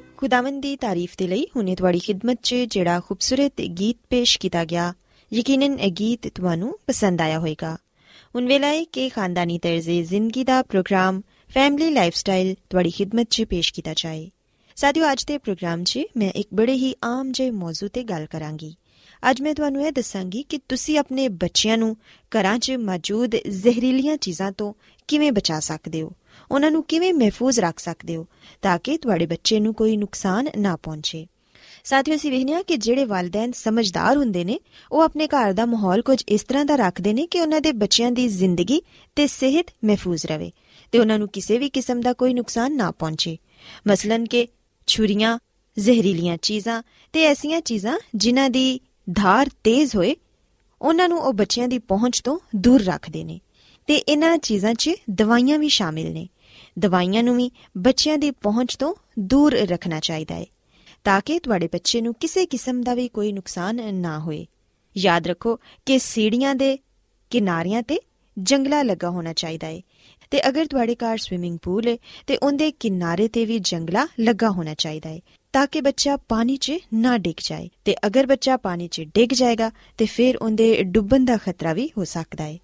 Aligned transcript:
ਸਾਥਿਓ 0.00 0.14
ਖੁਦਾਵੰਦ 0.16 0.62
ਦੀ 0.62 0.76
ਤਾਰੀਫ 0.76 1.14
ਦੇ 1.18 1.26
ਲਈ 1.28 1.46
ਹੁਨੇ 1.56 1.74
ਤੁਹਾਡੀ 1.74 1.98
ਖidmat 1.98 2.36
'ਚ 2.42 2.54
ਜਿਹੜਾ 2.54 3.00
ਖੂਬਸੂਰਤ 3.00 3.60
ਗੀਤ 3.60 3.96
ਪੇਸ਼ 4.10 4.38
ਕੀਤਾ 4.38 4.64
ਗਿਆ, 4.64 4.94
ਯਕੀਨਨ 5.32 5.78
ਇਹ 5.78 5.90
ਗੀਤ 5.90 6.28
ਤੁਹਾਨੂੰ 6.28 6.78
ਪਸੰਦ 6.86 7.20
ਆਇਆ 7.20 7.38
ਹੋਵੇਗਾ। 7.38 7.76
ਹੁਣ 8.34 8.46
ਵੇਲਾ 8.46 8.66
ਹੈ 8.66 8.84
ਕਿ 8.84 9.08
ਖਾਨਦਾਨੀ 9.08 9.58
ਤਰਜ਼ੇ 9.58 10.02
ਜ਼ਿੰਦਗੀ 10.02 10.44
ਦਾ 10.44 10.62
ਪ੍ਰੋਗਰਾਮ 10.62 11.20
ਫੈਮਿਲੀ 11.48 11.90
ਲਾਈਫਸਟਾਈਲ 11.90 12.54
ਤੁਹਾਡੀ 12.70 12.90
ਖidmat 12.90 13.26
'ਚ 13.30 13.42
ਪੇਸ਼ 13.42 13.72
ਕੀਤਾ 13.74 13.92
ਜਾਏ। 13.96 14.30
ਸਾਥਿਓ, 14.76 15.12
ਅੱਜ 15.12 15.24
ਦੇ 15.24 15.38
ਪ੍ਰੋਗਰਾਮ 15.38 15.84
'ਚ 15.84 16.00
ਮੈਂ 16.16 16.30
ਇੱਕ 16.30 16.48
ਬੜੇ 16.54 16.72
ਹੀ 16.72 16.94
ਆਮ 17.04 17.32
ਜਿਹੇ 17.32 17.50
ਮੌਜੂ 17.50 17.88
ਤੇ 17.88 18.02
ਗੱਲ 18.02 18.26
ਕਰਾਂਗੀ। 18.26 18.74
ਅੱਜ 19.30 19.40
ਮੈਂ 19.42 19.54
ਤੁਹਾਨੂੰ 19.54 19.86
ਇਹ 19.86 19.92
ਦੱਸਾਂਗੀ 19.92 20.42
ਕਿ 20.42 20.58
ਤੁਸੀਂ 20.68 20.98
ਆਪਣੇ 20.98 21.28
ਬੱਚਿਆਂ 21.28 21.78
ਨੂੰ 21.78 21.96
ਘਰਾਂ 22.30 22.58
'ਚ 22.58 22.70
ਮੌਜੂਦ 22.70 23.36
ਜ਼ਹਿਰੀਲੀਆਂ 23.36 24.16
ਚੀਜ਼ਾਂ 24.16 24.52
ਤੋਂ 24.52 24.72
ਕਿਵੇਂ 25.08 25.32
ਬਚਾ 25.32 25.60
ਸਕਦੇ 25.60 26.02
ਹੋ। 26.02 26.12
ਉਹਨਾਂ 26.50 26.70
ਨੂੰ 26.70 26.82
ਕਿਵੇਂ 26.84 27.12
ਮਹਿਫੂਜ਼ 27.14 27.60
ਰੱਖ 27.60 27.78
ਸਕਦੇ 27.78 28.16
ਹੋ, 28.16 28.26
ਤਾਂ 28.62 28.78
ਕਿ 28.78 28.96
ਤੁਹਾਡੇ 28.96 29.26
ਬੱਚੇ 29.26 29.60
ਨੂੰ 29.60 29.74
ਕੋਈ 29.74 29.96
ਨੁਕਸਾਨ 29.96 30.48
ਨਾ 30.58 30.76
ਪਹੁੰਚੇ। 30.76 31.26
ਸਾਥੀਓ, 31.84 32.14
ਅਸੀਂ 32.14 32.30
ਵੇਖਿਆ 32.30 32.62
ਕਿ 32.62 32.76
ਜਿਹੜੇ 32.76 33.04
ਵਾਲਿਦੈਨ 33.04 33.52
ਸਮਝਦਾਰ 33.52 34.16
ਹੁੰਦੇ 34.16 34.44
ਨੇ, 34.44 34.58
ਉਹ 34.92 35.02
ਆਪਣੇ 35.02 35.26
ਘਰ 35.26 35.52
ਦਾ 35.52 35.66
ਮਾਹੌਲ 35.66 36.02
ਕੁਝ 36.02 36.22
ਇਸ 36.28 36.42
ਤਰ੍ਹਾਂ 36.42 36.64
ਦਾ 36.64 36.76
ਰੱਖਦੇ 36.76 37.12
ਨੇ 37.12 37.26
ਕਿ 37.26 37.40
ਉਹਨਾਂ 37.40 37.60
ਦੇ 37.60 37.72
ਬੱਚਿਆਂ 37.72 38.10
ਦੀ 38.10 38.28
ਜ਼ਿੰਦਗੀ 38.28 38.82
ਤੇ 39.16 39.26
ਸਿਹਤ 39.26 39.66
ਮਹਿਫੂਜ਼ 39.84 40.26
ਰਵੇ 40.26 40.50
ਤੇ 40.92 40.98
ਉਹਨਾਂ 40.98 41.18
ਨੂੰ 41.18 41.28
ਕਿਸੇ 41.28 41.58
ਵੀ 41.58 41.68
ਕਿਸਮ 41.68 42.00
ਦਾ 42.00 42.12
ਕੋਈ 42.12 42.34
ਨੁਕਸਾਨ 42.34 42.76
ਨਾ 42.76 42.90
ਪਹੁੰਚੇ। 42.90 43.36
ਮਸਲਨ 43.88 44.24
ਕਿ 44.24 44.48
ਛੁਰੀਆਂ, 44.86 45.38
ਜ਼ਹਿਰੀਲੀਆਂ 45.76 46.36
ਚੀਜ਼ਾਂ 46.36 46.82
ਤੇ 47.12 47.24
ਐਸੀਆਂ 47.24 47.60
ਚੀਜ਼ਾਂ 47.60 47.98
ਜਿਨ੍ਹਾਂ 48.14 48.50
ਦੀ 48.50 48.80
ਧਾਰ 49.12 49.48
ਤੇਜ਼ 49.64 49.96
ਹੋਏ, 49.96 50.16
ਉਹਨਾਂ 50.82 51.08
ਨੂੰ 51.08 51.18
ਉਹ 51.18 51.32
ਬੱਚਿਆਂ 51.32 51.68
ਦੀ 51.68 51.78
ਪਹੁੰਚ 51.78 52.20
ਤੋਂ 52.20 52.38
ਦੂਰ 52.56 52.82
ਰੱਖਦੇ 52.82 53.24
ਨੇ 53.24 53.40
ਤੇ 53.88 53.94
ਇਹਨਾਂ 53.94 54.36
ਚੀਜ਼ਾਂ 54.38 54.74
'ਚ 54.74 54.90
ਦਵਾਈਆਂ 55.10 55.58
ਵੀ 55.58 55.68
ਸ਼ਾਮਿਲ 55.68 56.12
ਨੇ। 56.12 56.28
ਦਵਾਈਆਂ 56.78 57.22
ਨੂੰ 57.22 57.36
ਵੀ 57.36 57.50
ਬੱਚਿਆਂ 57.78 58.18
ਦੀ 58.18 58.30
ਪਹੁੰਚ 58.30 58.76
ਤੋਂ 58.76 58.94
ਦੂਰ 59.18 59.54
ਰੱਖਣਾ 59.54 60.00
ਚਾਹੀਦਾ 60.00 60.34
ਹੈ, 60.34 60.46
ਤਾਂ 61.04 61.20
ਕਿ 61.20 61.38
ਤੁਹਾਡੇ 61.38 61.68
ਬੱਚੇ 61.72 62.00
ਨੂੰ 62.00 62.14
ਕਿਸੇ 62.14 62.46
ਕਿਸਮ 62.46 62.82
ਦਾ 62.82 62.94
ਵੀ 62.94 63.08
ਕੋਈ 63.08 63.32
ਨੁਕਸਾਨ 63.32 63.94
ਨਾ 63.94 64.18
ਹੋਏ। 64.18 64.46
ਯਾਦ 64.96 65.26
ਰੱਖੋ 65.26 65.58
ਕਿ 65.86 65.98
ਸੀੜੀਆਂ 65.98 66.54
ਦੇ 66.54 66.78
ਕਿਨਾਰਿਆਂ 67.30 67.82
ਤੇ 67.82 67.98
ਜੰਗਲਾ 68.36 68.82
ਲੱਗਾ 68.82 69.10
ਹੋਣਾ 69.10 69.32
ਚਾਹੀਦਾ 69.32 69.66
ਹੈ, 69.66 69.80
ਤੇ 70.30 70.48
ਅਗਰ 70.48 70.66
ਤੁਹਾਡੇ 70.66 70.94
ਘਰ 70.94 71.18
ਸਵਿਮਿੰਗ 71.18 71.58
ਪੂਲ 71.62 71.88
ਹੈ, 71.88 71.96
ਤੇ 72.26 72.36
ਉਹਦੇ 72.36 72.70
ਕਿਨਾਰੇ 72.70 73.28
ਤੇ 73.28 73.44
ਵੀ 73.44 73.58
ਜੰਗਲਾ 73.58 74.06
ਲੱਗਾ 74.20 74.50
ਹੋਣਾ 74.50 74.74
ਚਾਹੀਦਾ 74.74 75.10
ਹੈ, 75.10 75.20
ਤਾਂ 75.52 75.66
ਕਿ 75.66 75.80
ਬੱਚਾ 75.80 76.16
ਪਾਣੀ 76.16 76.56
'ਚ 76.56 76.72
ਨਾ 76.94 77.16
ਡਿੱਗ 77.18 77.40
ਜਾਏ, 77.48 77.68
ਤੇ 77.84 77.94
ਅਗਰ 78.06 78.26
ਬੱਚਾ 78.26 78.56
ਪਾਣੀ 78.56 78.88
'ਚ 78.88 79.00
ਡਿੱਗ 79.14 79.34
ਜਾਏਗਾ, 79.34 79.70
ਤੇ 79.98 80.06
ਫਿਰ 80.06 80.36
ਉਹਦੇ 80.36 80.82
ਡੁੱਬਣ 80.82 81.24
ਦਾ 81.24 81.36
ਖਤਰਾ 81.36 81.72
ਵੀ 81.72 81.90
ਹੋ 81.98 82.04
ਸਕਦਾ 82.04 82.44
ਹੈ। 82.44 82.58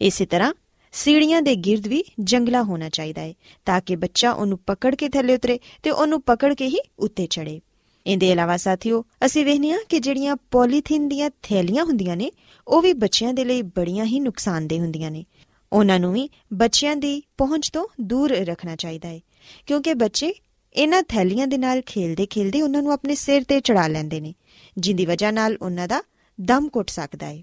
ਇਸੇ 0.00 0.26
ਤਰ੍ਹਾਂ 0.26 0.52
ਸੀੜੀਆਂ 0.96 1.42
ਦੇ 1.42 1.54
ਗਿਰਦ 1.54 1.86
ਵੀ 1.86 2.04
ਜੰਗਲਾ 2.20 2.62
ਹੋਣਾ 2.62 2.88
ਚਾਹੀਦਾ 2.88 3.22
ਹੈ 3.22 3.34
ਤਾਂ 3.64 3.80
ਕਿ 3.80 3.96
ਬੱਚਾ 3.96 4.32
ਉਹਨੂੰ 4.32 4.58
ਪਕੜ 4.66 4.94
ਕੇ 4.94 5.08
ਥੱਲੇ 5.08 5.34
ਉਤਰੇ 5.34 5.58
ਤੇ 5.82 5.90
ਉਹਨੂੰ 5.90 6.22
ਪਕੜ 6.22 6.54
ਕੇ 6.54 6.66
ਹੀ 6.66 6.78
ਉੱਤੇ 6.98 7.26
ਚੜੇ 7.26 7.60
ਇਹਦੇ 8.06 8.30
ਇਲਾਵਾ 8.30 8.56
ਸਾਥੀਓ, 8.56 9.04
ਅਸੀਂ 9.26 9.44
ਵੇਖਨੀਆ 9.44 9.78
ਕਿ 9.88 9.98
ਜਿਹੜੀਆਂ 9.98 10.36
ਪੋਲੀਥੀਨ 10.50 11.08
ਦੀਆਂ 11.08 11.30
ਥੈਲੀਆਂ 11.42 11.84
ਹੁੰਦੀਆਂ 11.84 12.16
ਨੇ, 12.16 12.30
ਉਹ 12.68 12.82
ਵੀ 12.82 12.92
ਬੱਚਿਆਂ 12.92 13.34
ਦੇ 13.34 13.44
ਲਈ 13.44 13.62
ਬੜੀਆਂ 13.62 14.04
ਹੀ 14.04 14.20
ਨੁਕਸਾਨਦੇ 14.20 14.80
ਹੁੰਦੀਆਂ 14.80 15.10
ਨੇ। 15.10 15.24
ਉਹਨਾਂ 15.72 16.00
ਨੂੰ 16.00 16.12
ਵੀ 16.12 16.30
ਬੱਚਿਆਂ 16.52 16.96
ਦੀ 16.96 17.22
ਪਹੁੰਚ 17.38 17.70
ਤੋਂ 17.70 17.86
ਦੂਰ 18.00 18.30
ਰੱਖਣਾ 18.30 18.76
ਚਾਹੀਦਾ 18.76 19.08
ਹੈ 19.08 19.20
ਕਿਉਂਕਿ 19.66 19.94
ਬੱਚੇ 19.94 20.34
ਇਹਨਾਂ 20.74 21.02
ਥੈਲੀਆਂ 21.02 21.46
ਦੇ 21.46 21.58
ਨਾਲ 21.58 21.82
ਖੇਲਦੇ-ਖੇਲਦੇ 21.86 22.62
ਉਹਨਾਂ 22.62 22.82
ਨੂੰ 22.82 22.92
ਆਪਣੇ 22.92 23.14
ਸਿਰ 23.14 23.44
ਤੇ 23.44 23.60
ਚੜਾ 23.60 23.86
ਲੈਂਦੇ 23.86 24.20
ਨੇ, 24.20 24.34
ਜਿੰਦੀ 24.78 25.06
ਵਜ੍ਹਾ 25.06 25.30
ਨਾਲ 25.30 25.56
ਉਹਨਾਂ 25.62 25.88
ਦਾ 25.88 26.02
ਦਮ 26.40 26.68
ਘੁੱਟ 26.76 26.90
ਸਕਦਾ 26.90 27.26
ਹੈ 27.26 27.42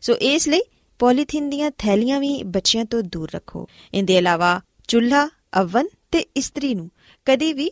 ਸੋ 0.00 0.14
ਇਸ 0.14 0.48
ਲਈ 0.48 0.60
ਪੋਲੀਥੀਨ 1.02 1.48
ਦੀਆਂ 1.50 1.70
ਥੈਲੀਆਂ 1.78 2.18
ਵੀ 2.20 2.42
ਬੱਚਿਆਂ 2.46 2.84
ਤੋਂ 2.84 3.02
ਦੂਰ 3.02 3.30
ਰੱਖੋ। 3.34 3.66
ਇਹਦੇ 3.94 4.16
ਇਲਾਵਾ 4.16 4.60
ਚੁੱਲ੍ਹਾ, 4.88 5.28
ਅਵਨ 5.60 5.88
ਤੇ 6.12 6.18
ਇਸਤਰੀ 6.36 6.74
ਨੂੰ 6.74 6.90
ਕਦੀ 7.26 7.52
ਵੀ 7.52 7.70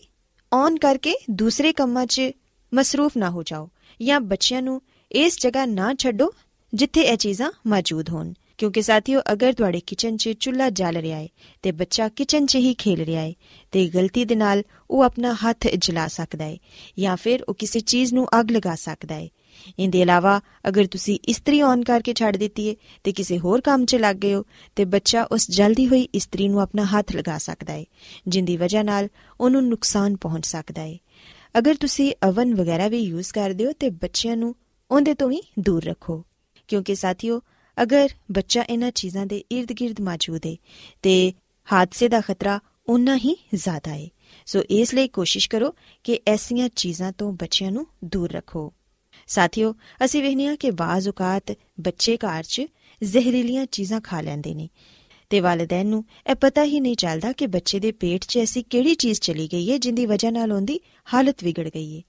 ਔਨ 0.52 0.78
ਕਰਕੇ 0.78 1.14
ਦੂਸਰੇ 1.30 1.72
ਕੰਮਾਂ 1.72 2.06
'ਚ 2.06 2.30
ਮਸਰੂਫ 2.72 3.16
ਨਾ 3.16 3.30
ਹੋ 3.30 3.42
ਜਾਓ 3.42 3.68
ਜਾਂ 4.00 4.20
ਬੱਚਿਆਂ 4.20 4.62
ਨੂੰ 4.62 4.80
ਇਸ 5.12 5.38
ਜਗ੍ਹਾ 5.40 5.66
ਨਾ 5.66 5.92
ਛੱਡੋ 5.94 6.32
ਜਿੱਥੇ 6.72 7.02
ਇਹ 7.02 7.16
ਚੀਜ਼ਾਂ 7.16 7.50
ਮੌਜੂਦ 7.66 8.10
ਹੋਣ। 8.10 8.32
ਕਿਉਂਕਿ 8.58 8.82
ਸਾਥੀਓ, 8.82 9.20
ਅਗਰ 9.32 9.52
ਤੁਹਾਡੇ 9.52 9.80
ਕਿਚਨ 9.80 10.16
'ਚ 10.16 10.32
ਚੁੱਲ੍ਹਾ 10.40 10.68
ਜਲ 10.70 10.96
ਰਿਹਾ 10.96 11.18
ਹੈ 11.18 11.28
ਤੇ 11.62 11.72
ਬੱਚਾ 11.72 12.08
ਕਿਚਨ 12.08 12.46
'ਚ 12.46 12.56
ਹੀ 12.56 12.74
ਖੇਲ 12.74 13.04
ਰਿਹਾ 13.04 13.22
ਹੈ 13.22 13.32
ਤੇ 13.72 13.86
ਗਲਤੀ 13.88 14.24
ਦੇ 14.24 14.34
ਨਾਲ 14.34 14.62
ਉਹ 14.90 15.02
ਆਪਣਾ 15.02 15.34
ਹੱਥ 15.34 15.66
ਜਲਾ 15.76 16.08
ਸਕਦਾ 16.08 16.44
ਹੈ 16.44 16.56
ਜਾਂ 16.98 17.16
ਫਿਰ 17.16 17.44
ਉਹ 17.48 17.54
ਕਿਸੇ 17.54 17.80
ਚੀਜ਼ 17.80 18.14
ਨੂੰ 18.14 18.26
ਅੱਗ 18.40 18.50
ਲਗਾ 18.50 18.74
ਸਕਦਾ 18.74 19.14
ਹੈ 19.14 19.28
ਇਹਦੇ 19.78 20.00
ਇਲਾਵਾ 20.00 20.40
ਅਗਰ 20.68 20.86
ਤੁਸੀਂ 20.86 21.18
ਇਸਤਰੀ 21.28 21.60
ਔਨ 21.62 21.82
ਕਰਕੇ 21.82 22.14
ਛੱਡ 22.14 22.36
ਦਿੱਤੀ 22.36 22.68
ਹੈ 22.70 22.74
ਤੇ 23.04 23.12
ਕਿਸੇ 23.12 23.38
ਹੋਰ 23.38 23.60
ਕੰਮ 23.60 23.84
'ਚ 23.84 23.96
ਲੱਗ 23.96 24.16
ਗਏ 24.16 24.34
ਹੋ, 24.34 24.44
ਤੇ 24.76 24.84
ਬੱਚਾ 24.84 25.22
ਉਸ 25.22 25.50
ਜਲਦੀ 25.50 25.86
ਹੋਈ 25.88 26.08
ਇਸਤਰੀ 26.14 26.48
ਨੂੰ 26.48 26.60
ਆਪਣਾ 26.60 26.84
ਹੱਥ 26.84 27.16
ਲਗਾ 27.16 27.38
ਸਕਦਾ 27.38 27.72
ਹੈ 27.72 27.84
ਜਿੰਦੀ 28.28 28.56
ਵਜ੍ਹਾ 28.56 28.82
ਨਾਲ 28.82 29.08
ਉਹਨੂੰ 29.40 29.68
ਨੁਕਸਾਨ 29.68 30.16
ਪਹੁੰਚ 30.16 30.46
ਸਕਦਾ 30.46 30.82
ਹੈ 30.82 30.96
ਅਗਰ 31.58 31.74
ਤੁਸੀਂ 31.74 32.12
ਅਵਨ 32.28 32.54
ਵਗੈਰਾ 32.54 32.88
ਵੀ 32.88 32.98
ਯੂਜ਼ 32.98 33.32
ਕਰਦੇ 33.32 33.66
ਹੋ 33.66 33.72
ਤੇ 33.72 33.90
ਬੱਚਿਆਂ 33.90 34.36
ਨੂੰ 34.36 34.54
ਉਹਦੇ 34.90 35.14
ਤੋਂ 35.14 35.28
ਵੀ 35.28 35.42
ਦੂਰ 35.58 35.84
ਰੱਖੋ। 35.84 36.24
ਕਿਉਂਕਿ 36.68 36.94
ਸਾਥੀਓ, 36.94 37.40
ਅਗਰ 37.82 38.08
ਬੱਚਾ 38.32 38.62
ਇਹਨਾਂ 38.62 38.90
ਚੀਜ਼ਾਂ 38.90 39.26
ਦੇ 39.26 39.42
ird-gird 39.54 40.04
ਮੌਜੂਦ 40.04 40.46
ਹੈ 40.46 40.56
ਤੇ 41.02 41.32
ਹਾਦਸੇ 41.72 42.08
ਦਾ 42.08 42.20
ਖਤਰਾ 42.20 42.58
ਉਨਾ 42.88 43.16
ਹੀ 43.16 43.34
ਜ਼ਿਆਦਾ 43.54 43.90
ਹੈ 43.90 44.08
ਸੋ 44.46 44.62
ਇਸ 44.70 44.94
ਲਈ 44.94 45.08
ਕੋਸ਼ਿਸ਼ 45.08 45.48
ਕਰੋ 45.48 45.74
ਕਿ 46.04 46.20
ਐਸੀਆਂ 46.26 46.68
ਚੀਜ਼ਾਂ 46.76 47.12
ਤੋਂ 47.12 47.32
ਬੱਚਿਆਂ 47.32 47.70
ਨੂੰ 47.72 47.86
ਦੂਰ 48.04 48.32
ਰੱਖੋ। 48.32 48.72
ਸਾਥੀਓ, 49.30 49.74
ਅਸੀਂ 50.04 50.22
ਵੇਖਨੀਆ 50.22 50.56
ਕਿ 50.56 50.70
ਬਾਜ਼ 50.70 51.08
ਔਕਾਤ 51.08 51.52
ਬੱਚੇ 51.80 52.16
ਘਰ 52.16 52.42
'ਚ 52.42 52.62
ਜ਼ਹਿਰੀਲੀਆਂ 53.02 53.66
ਚੀਜ਼ਾਂ 53.66 54.00
ਖਾ 54.00 54.20
ਲੈਂਦੇ 54.20 54.54
ਨੇ। 54.54 54.68
ਤੇ 55.30 55.40
ਵਾਲਿਦੈਨ 55.40 55.86
ਨੂੰ 55.86 56.04
ਇਹ 56.30 56.34
ਪਤਾ 56.34 56.64
ਹੀ 56.64 56.80
ਨਹੀਂ 56.80 56.96
ਚੱਲਦਾ 56.96 57.32
ਕਿ 57.32 57.46
ਬੱਚੇ 57.46 57.78
ਦੇ 57.78 57.92
ਪੇਟ 57.92 58.24
'ਚ 58.24 58.38
ਐਸੀ 58.38 58.62
ਕਿਹੜੀ 58.62 58.94
ਚੀਜ਼ 58.94 59.20
ਚਲੀ 59.20 59.48
ਗਈ 59.52 59.72
ਹੈ 59.72 59.78
ਜਿੰਦੀ 59.78 60.06
ਵਜ੍ਹਾ 60.06 60.30
ਨਾਲ 60.30 60.52
ਉਹਦੀ 60.52 60.80
ਹਾਲਤ 61.14 61.44
ਵਿਗੜ 61.44 61.68
ਗਈ 61.68 61.96
ਹੈ। 61.96 62.02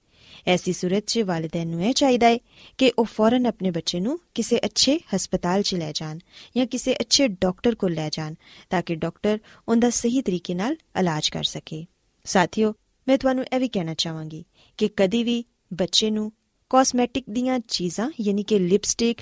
ਐਸੀ 0.46 0.72
ਸੂਰਤ 0.72 1.04
'ਚ 1.06 1.18
ਵਾਲਿਦੈਨ 1.18 1.68
ਨੂੰ 1.68 1.84
ਇਹ 1.84 1.92
ਚਾਹੀਦਾ 1.92 2.26
ਹੈ 2.26 2.38
ਕਿ 2.78 2.92
ਉਹ 2.98 3.04
ਫੌਰਨ 3.04 3.46
ਆਪਣੇ 3.46 3.70
ਬੱਚੇ 3.70 4.00
ਨੂੰ 4.00 4.20
ਕਿਸੇ 4.34 4.60
ਅੱਛੇ 4.64 5.00
ਹਸਪਤਾਲ 5.16 5.62
'ਚ 5.62 5.74
ਲੈ 5.74 5.92
ਜਾਣ 5.94 6.18
ਜਾਂ 6.56 6.66
ਕਿਸੇ 6.66 6.94
ਅੱਛੇ 6.94 7.28
ਡਾਕਟਰ 7.28 7.74
ਕੋਲ 7.74 7.92
ਲੈ 7.92 8.08
ਜਾਣ 8.12 8.34
ਤਾਂ 8.70 8.82
ਕਿ 8.82 8.94
ਡਾਕਟਰ 8.94 9.38
ਉਹਦਾ 9.68 9.90
ਸਹੀ 9.90 10.22
ਤਰੀਕੇ 10.22 10.54
ਨਾਲ 10.54 10.76
ਇਲਾਜ 11.00 11.28
ਕਰ 11.28 11.44
ਸਕੇ। 11.44 11.86
ਸਾਥੀਓ, 12.24 12.74
ਮੈਂ 13.08 13.18
ਤੁਹਾਨੂੰ 13.18 13.44
ਇਹ 13.44 13.60
ਵੀ 13.60 13.68
ਕਹਿਣਾ 13.68 13.94
ਚਾਹਾਂਗੀ 13.94 14.44
ਕਿ 14.78 14.90
ਕਦੀ 14.96 15.24
ਵੀ 15.24 15.44
ਬੱਚੇ 15.72 16.10
ਨੂੰ 16.10 16.32
ਕਾਸਮੈਟਿਕ 16.72 17.24
ਦੀਆਂ 17.30 17.60
ਚੀਜ਼ਾਂ, 17.68 18.10
ਯਾਨੀ 18.20 18.42
ਕਿ 18.42 18.58
ਲਿਪਸਟਿਕ 18.58 19.18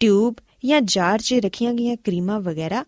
ਟਿਊਬ 0.00 0.34
ਜਾਂ 0.64 0.80
ਜਾਰ 0.80 1.18
'ਚ 1.18 1.34
ਰੱਖੀਆਂ 1.34 1.72
ਗਈਆਂ 1.74 1.96
ਕਰੀਮਾਂ 1.96 2.40
ਵਗੈਰਾ 2.40 2.84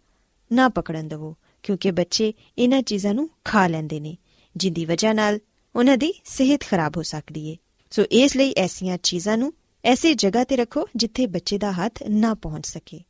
ਨਾ 0.52 0.68
ਪਕੜਨ 0.68 1.08
ਦਿਵੋ, 1.08 1.37
ਕਿਉਂਕਿ 1.62 1.90
ਬੱਚੇ 1.90 2.32
ਇਹਨਾਂ 2.58 2.82
ਚੀਜ਼ਾਂ 2.82 3.14
ਨੂੰ 3.14 3.30
ਖਾ 3.44 3.66
ਲੈਂਦੇ 3.66 4.00
ਨੇ, 4.00 4.16
ਜਿੰਦੀ 4.56 4.85
ਵਜ੍ਹਾ 4.85 5.12
ਨਾਲ 5.12 5.38
ਉਹਨਾਂ 5.76 5.96
ਦੀ 5.96 6.12
ਸਿਹਤ 6.25 6.61
ਖਰਾਬ 6.61 6.96
ਹੋ 6.96 7.02
ਸਕਦੀ 7.02 7.49
ਏ। 7.49 7.56
ਸੋ 7.90 8.02
ਇਸ 8.02 8.37
ਲਈ 8.37 8.52
ਐਸੀਆਂ 8.56 8.99
ਚੀਜ਼ਾਂ 9.02 9.38
ਨੂੰ 9.38 9.52
ਐਸੀ 9.85 10.14
ਜਗ੍ਹਾ 10.14 10.44
ਤੇ 10.44 10.56
ਰੱਖੋ 10.56 10.88
ਜਿੱਥੇ 10.96 11.26
ਬੱਚੇ 11.26 11.58
ਦਾ 11.58 11.73
ਹੱਥ 11.73 12.02
ਨਾ 12.02 12.35
ਪਹੁੰਚ 12.35 12.66
ਸਕੇ। 12.66 13.00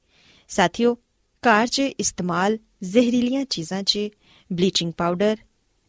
ਸਾਥੀਓ 0.49 0.95
ਘਰ 1.43 1.67
'ਚ 1.67 1.79
ਇਸਤੇਮਾਲ 1.79 2.59
ਜ਼ਹਿਰੀਲੀਆਂ 2.83 3.45
ਚੀਜ਼ਾਂ 3.45 3.83
'ਚ 3.83 3.99
ਬਲੀਚਿੰਗ 4.53 4.93
ਪਾਊਡਰ, 4.93 5.37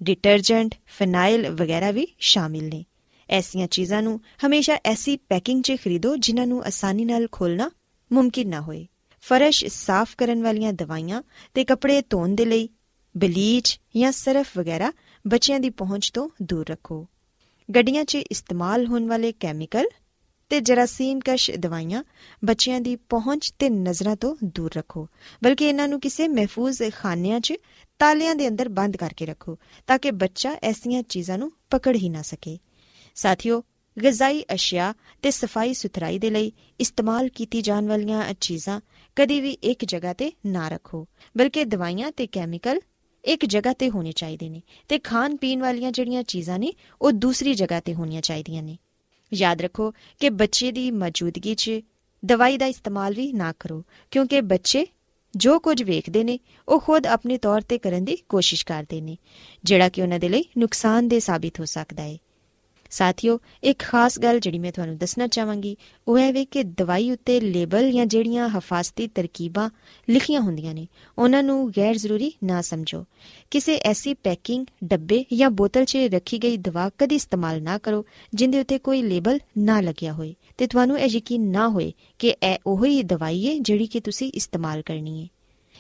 ਡਿਟਰਜੈਂਟ 0.04 0.76
ਫਿਨਾਈਲ 0.86 1.50
ਵਗੈਰਾ 1.50 1.92
ਵੀ 1.92 2.08
ਸ਼ਾਮਿਲ 2.20 2.64
ਨੇ। 2.64 2.86
ਐਸੀਆਂ 3.30 3.68
ਚੀਜ਼ਾਂ 3.68 4.02
ਨੂੰ 4.02 4.20
ਹਮੇਸ਼ਾ 4.46 4.78
ਐਸੀ 4.86 5.18
ਪੈਕਿੰਗ 5.18 5.64
'ਚ 5.64 5.72
ਖਰੀਦੋ 5.72 6.16
ਜਿਨ੍ਹਾਂ 6.18 6.48
ਨੂੰ 6.48 6.64
ਆਸਾਨੀ 6.64 7.06
ਨਾਲ 7.06 7.28
ਖੋਲਣਾ 7.32 7.72
ਮੁਮਕਿਨ 8.12 8.50
ਨਾ 8.50 8.62
ਹੋਏ। 8.62 8.88
ਫਰਸ਼ 9.22 9.66
ਸਾਫ਼ 9.66 10.16
ਕਰਨ 10.18 10.44
ਵਾਲੀਆਂ 10.44 10.74
ਦਵਾਈਆਂ 10.74 11.24
ਤੇ 11.54 11.66
ਕੱਪੜੇ 11.66 12.02
ਧੋਣ 12.10 12.36
ਦੇ 12.36 12.46
ਲਈ 12.46 12.70
ਬਲੀਚ 13.18 13.80
ਜਾਂ 13.98 14.12
ਸਰਫ 14.12 14.58
ਵਗੈਰਾ 14.58 14.94
ਬੱਚਿਆਂ 15.28 15.60
ਦੀ 15.60 15.70
ਪਹੁੰਚ 15.70 16.12
ਤੋਂ 16.12 16.30
ਦੂਰ 16.42 16.66
ਰੱਖੋ। 16.70 17.08
ਗੱਡੀਆਂ 17.76 18.04
'ਚ 18.04 18.16
ਇਸਤੇਮਾਲ 18.16 18.86
ਹੋਣ 18.86 19.08
ਵਾਲੇ 19.08 19.32
ਕੈਮੀਕਲ 19.32 19.86
ਤੇ 20.50 20.60
ਜਰਾਸੀਮ 20.60 21.20
ਕਸ਼ 21.26 21.52
ਦਵਾਈਆਂ 21.52 22.04
ਬੱਚਿਆਂ 22.46 22.82
ਦੀ 22.82 22.96
ਪਹੁੰਚ 22.96 23.52
ਤੇ 23.60 23.70
ਨਜ਼ਰਾਂ 23.70 24.16
ਤੋਂ 24.16 24.36
ਦੂਰ 24.44 24.72
ਰੱਖੋ, 24.78 25.08
ਬਲਕਿ 25.44 25.68
ਇਹਨਾਂ 25.68 25.88
ਨੂੰ 25.88 26.00
ਕਿਸੇ 26.00 26.28
ਮਹਿਫੂਜ਼ 26.28 26.84
ਖਾਨਿਆਂ 26.96 27.40
'ਚ 27.40 27.54
ਤਾਲਿਆਂ 28.00 28.36
ਦੇ 28.36 28.48
ਅੰਦਰ 28.48 28.70
ਬੰਦ 28.70 28.98
ਕਰਕੇ 28.98 29.26
ਰੱਖੋ, 29.26 29.58
ਤਾਂ 29.88 30.00
ਕਿ 30.00 30.12
ਬੱਚਾ 30.12 30.56
ਐਸੀਆਂ 30.64 31.04
ਚੀਜ਼ਾਂ 31.04 31.38
ਨੂੰ 31.38 31.52
ਪਕੜ 31.70 31.96
ਹੀ 31.96 32.10
ਨਾ 32.10 32.22
ਸਕੇ। 32.22 32.58
ਸਾਥੀਓ, 33.18 33.64
ਗਜ਼ਾਈ 33.98 34.44
ਅਸ਼ਿਆ 34.54 34.94
ਤੇ 35.22 35.32
ਸਫ਼ਾਈ 35.32 35.74
ਸੁਥਰਾਈ 35.74 36.20
ਦੇ 36.20 36.30
ਲਈ 36.30 36.52
ਇਸਤੇਮਾਲ 36.80 37.30
ਕੀਤੀ 37.30 37.62
ਜਾਣ 37.62 37.88
ਵਾਲੀਆਂ 37.88 38.34
ਚੀਜ਼ਾਂ 38.42 38.82
ਕਦੀ 39.16 39.42
ਵੀ 39.42 39.52
ਇੱਕ 39.52 39.86
ਜਗ੍ਹਾ 39.86 40.14
ਤੇ 40.14 40.32
ਨਾ 40.46 40.68
ਰੱਖੋ, 40.70 41.08
ਬਲਕਿ 41.38 41.64
ਦਵਾਈਆਂ 41.66 42.12
ਤੇ 42.12 42.28
ਕੈਮੀਕਲ 42.28 42.80
ਇੱਕ 43.26 43.46
ਜਗ੍ਹਾ 43.46 43.74
ਤੇ 43.74 43.90
ਹੋਣੇ 43.90 44.12
ਚਾਹੀਦੇ 44.12 44.50
ਨੇ 44.50 44.62
ਤੇ 44.90 45.00
ਖਾਣ 45.00 45.36
ਪੀਣ 45.36 45.62
ਵਾਲੀਆਂ 45.62 45.92
ਜਿਹੜੀਆਂ 45.92 46.24
ਚੀਜ਼ਾਂ 46.24 46.60
ਨੇ, 46.60 46.74
ਉਹ 47.02 47.12
ਦੂਸਰੀ 47.12 47.54
ਜਗ੍ਹਾ 47.54 47.80
ਤੇ 47.80 47.94
ਹੋਣੀਆਂ 47.94 48.22
ਚਾਹੀਦੀਆਂ 48.22 48.64
ਨੇ। 48.64 48.78
ਯਾਦ 49.34 49.62
ਰੱਖੋ 49.62 49.92
ਕਿ 50.20 50.30
ਬੱਚੇ 50.30 50.72
ਦੀ 50.72 50.92
ਮੌਜੂਦਗੀ 50.92 51.56
'ਚ 51.56 51.72
ਦਵਾਈ 52.26 52.58
ਦਾ 52.58 52.66
ਇਸਤੇਮਾਲ 52.66 53.14
ਵੀ 53.14 53.34
ਨਾ 53.34 53.54
ਕਰੋ, 53.60 53.84
ਕਿਉਂਕਿ 54.12 54.42
ਬੱਚੇ 54.42 54.88
ਜੋ 55.36 55.60
ਕੁਝ 55.60 55.84
ਵੇਖਦੇ 55.84 56.24
ਨੇ, 56.24 56.40
ਉਹ 56.68 56.80
ਖੁਦ 56.80 57.08
ਆਪਣੇ 57.08 57.38
ਤੌਰ 57.38 57.62
ਤੇ 57.62 57.78
ਕਰਨ 57.78 58.06
ਦੀ 58.06 58.16
ਕੋਸ਼ਿਸ਼ 58.16 58.66
ਕਰਦੇ 58.66 59.02
ਨੇ, 59.02 59.18
ਜਿਹੜਾ 59.64 59.90
ਕਿ 59.90 60.02
ਉਹਨਾਂ 60.02 60.20
ਦੇ 60.20 60.30
ਲਈ 60.30 60.44
ਨੁਕਸਾਨਦੇ 60.58 61.20
ਸਾਬਿਤ 61.20 61.60
ਹੋ 61.60 61.66
ਸਕਦਾ 61.66 62.04
ਹੈ। 62.04 62.18
ਸਾਥੀਓ, 62.92 63.40
ਇੱਕ 63.64 63.80
ਖਾਸ 63.80 64.20
ਗੱਲ 64.20 64.40
ਜਿਹੜੀ 64.40 64.60
ਮੈਂ 64.60 64.72
ਤੁਹਾਨੂੰ 64.72 64.98
ਦੱਸਣਾ 64.98 65.28
ਚਾਹਾਂਗੀ, 65.28 65.78
ਉਹ 66.08 66.20
ਹੈ 66.20 66.32
ਵੇ 66.32 66.46
ਕਿ 66.46 66.64
ਦਵਾਈ 66.64 67.12
ਉੱਤੇ 67.12 67.40
ਲੇਬਲ 67.40 67.92
ਜਾਂ 67.92 68.06
ਜਿਹੜੀਆਂ 68.06 68.50
ਹਫਾਜ਼ਤੀ 68.50 69.08
ਤਰਕੀਬਾਂ 69.08 69.70
ਲਿਖੀਆਂ 70.10 70.42
ਹੁੰਦੀਆਂ 70.42 70.74
ਨੇ, 70.74 70.88
ਉਹਨਾਂ 71.18 71.44
ਨੂੰ 71.44 71.72
ਗੈਰ 71.78 71.96
ਜ਼ਰੂਰੀ 71.96 72.32
ਨਾ 72.44 72.62
ਸਮਝੋ। 72.62 73.06
ਕਿਸੇ 73.52 73.78
ਐਸੀ 73.78 74.14
ਪੈਕਿੰਗ, 74.14 74.66
ਡੱਬੇ 74.84 75.26
ਜਾਂ 75.34 75.50
ਬੋਤਲ 75.50 75.86
'ਚ 75.86 75.98
ਰੱਖੀ 75.98 76.38
ਗਈ 76.38 76.58
ਦਵਾ 76.58 76.90
ਕਦੀ 76.98 77.16
ਇਸਤੇਮਾਲ 77.16 77.62
ਨਾ 77.62 77.78
ਕਰੋ, 77.78 78.06
ਜਿੰਦੇ 78.34 78.60
ਉੱਤੇ 78.60 78.80
ਕੋਈ 78.80 79.02
ਲੇਬਲ 79.02 79.40
ਨਾ 79.58 79.82
ਲੱਗਿਆ 79.82 80.14
ਹੋਵੇ 80.14 80.36
ਤੇ 80.58 80.68
ਤੁਹਾਨੂੰ 80.68 81.00
ਇਹ 81.00 81.10
ਯਕੀਨ 81.10 81.42
ਨਾ 81.42 81.68
ਹੋਏ 81.68 81.94
ਕਿ 82.20 82.28
ਇਹ 82.44 82.58
ਉਹੀ 82.66 83.04
ਦਵਾਈ 83.04 83.48
ਹੈ 83.48 83.58
ਜਿਹੜੀ 83.58 83.86
ਕਿ 83.86 84.00
ਤੁਸੀਂ 84.00 84.32
ਇਸਤੇਮਾਲ 84.36 84.82
ਕਰਨੀ 84.82 85.24
ਹੈ 85.24 85.28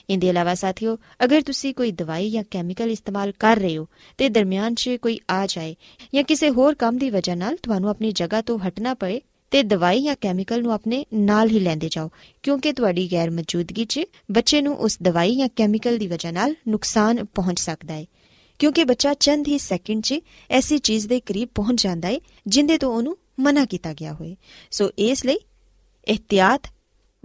ਇਹਦੇ 0.10 0.28
ਇਲਾਵਾ 0.30 0.54
ਸਾਥੀਓ, 0.56 0.98
ਅਗਰ 1.24 1.42
ਤੁਸੀਂ 1.42 1.74
ਕੋਈ 1.74 1.92
ਦਵਾਈ 1.94 2.30
ਜਾਂ 2.32 2.44
ਕੈਮੀਕਲ 2.52 2.92
ਇਸਤੇਮਾਲ 2.92 3.32
ਕਰ 3.40 3.58
ਰਹੇ 3.58 3.78
ਹੋ 3.78 3.88
ਤੇ 4.20 4.30
ਦਰਮਿਆਨ 4.30 4.76
'ਚ 4.76 4.98
ਕੋਈ 5.02 5.20
ਆ 5.30 5.46
ਜਾਏ 5.48 5.76
ਜਾਂ 6.14 6.24
ਕਿਸੇ 6.24 6.50
ਹੋਰ 6.50 6.76
ਕੰਮ 6.76 6.98
ਦੀ 6.98 7.10
ਵਜ੍ਹਾ 7.10 7.36
ਨਾਲ 7.36 7.58
ਤੁਹਾਨੂੰ 7.64 7.90
ਆਪਣੀ 7.90 8.12
ਜਗ੍ਹਾ 8.12 8.42
ਤੋਂ 8.42 8.58
ਹਟਣਾ 8.60 8.94
ਪਏ, 8.94 9.20
ਤੇ 9.52 9.62
ਦਵਾਈ 9.64 10.02
ਜਾਂ 10.04 10.16
ਕੈਮੀਕਲ 10.22 10.62
ਨੂੰ 10.62 10.72
ਆਪਣੇ 10.74 11.04
ਨਾਲ 11.14 11.50
ਹੀ 11.50 11.60
ਲੈਂਦੇ 11.60 11.90
ਜਾਓ, 11.90 12.10
ਕਿਉਂਕਿ 12.44 12.72
ਤੁਹਾਡੀ 12.74 13.08
ਗੈਰ 13.12 13.30
ਮੌਜੂਦਗੀ 13.30 13.86
'ਚ 13.86 14.06
ਬੱਚੇ 14.32 14.62
ਨੂੰ 14.62 14.76
ਉਸ 14.78 14.98
ਦਵਾਈ 15.02 15.36
ਜਾਂ 15.36 15.48
ਕੈਮੀਕਲ 15.56 15.98
ਦੀ 15.98 16.08
ਵਜ੍ਹਾ 16.08 16.32
ਨਾਲ 16.32 16.56
ਨੁਕਸਾਨ 16.68 17.24
ਪਹੁੰਚ 17.26 17.60
ਸਕਦਾ 17.60 17.94
ਹੈ 17.94 18.06
ਕਿਉਂਕਿ 18.60 18.84
ਬੱਚਾ 18.84 19.14
ਚੰਦ 19.14 19.48
ਹੀ 19.48 19.58
ਸੈਕਿੰਡ 19.60 20.04
'ਚ 20.04 20.20
ਐਸੀ 20.50 20.78
ਚੀਜ਼ 20.80 21.08
ਦੇ 21.08 21.20
ਕਰੀਬ 21.20 21.50
ਪਹੁੰਚ 21.56 21.84
ਜਾਂਦਾ 21.84 22.08
ਹੈ 22.08 22.20
ਜਿੰਦੇ 22.48 22.78
ਤੋਂ 22.78 22.94
ਉਹਨੂੰ 22.94 23.18
ਮਨਾ 23.40 23.66
ਕੀਤਾ 23.66 23.94
ਗਿਆ 23.94 24.14
ਹੋਵੇ 24.14 24.36
ਸੋ 24.72 24.90
ਇਸ 25.00 25.26
ਲਈ, 25.26 25.38
ਇhtiyat 26.08 26.70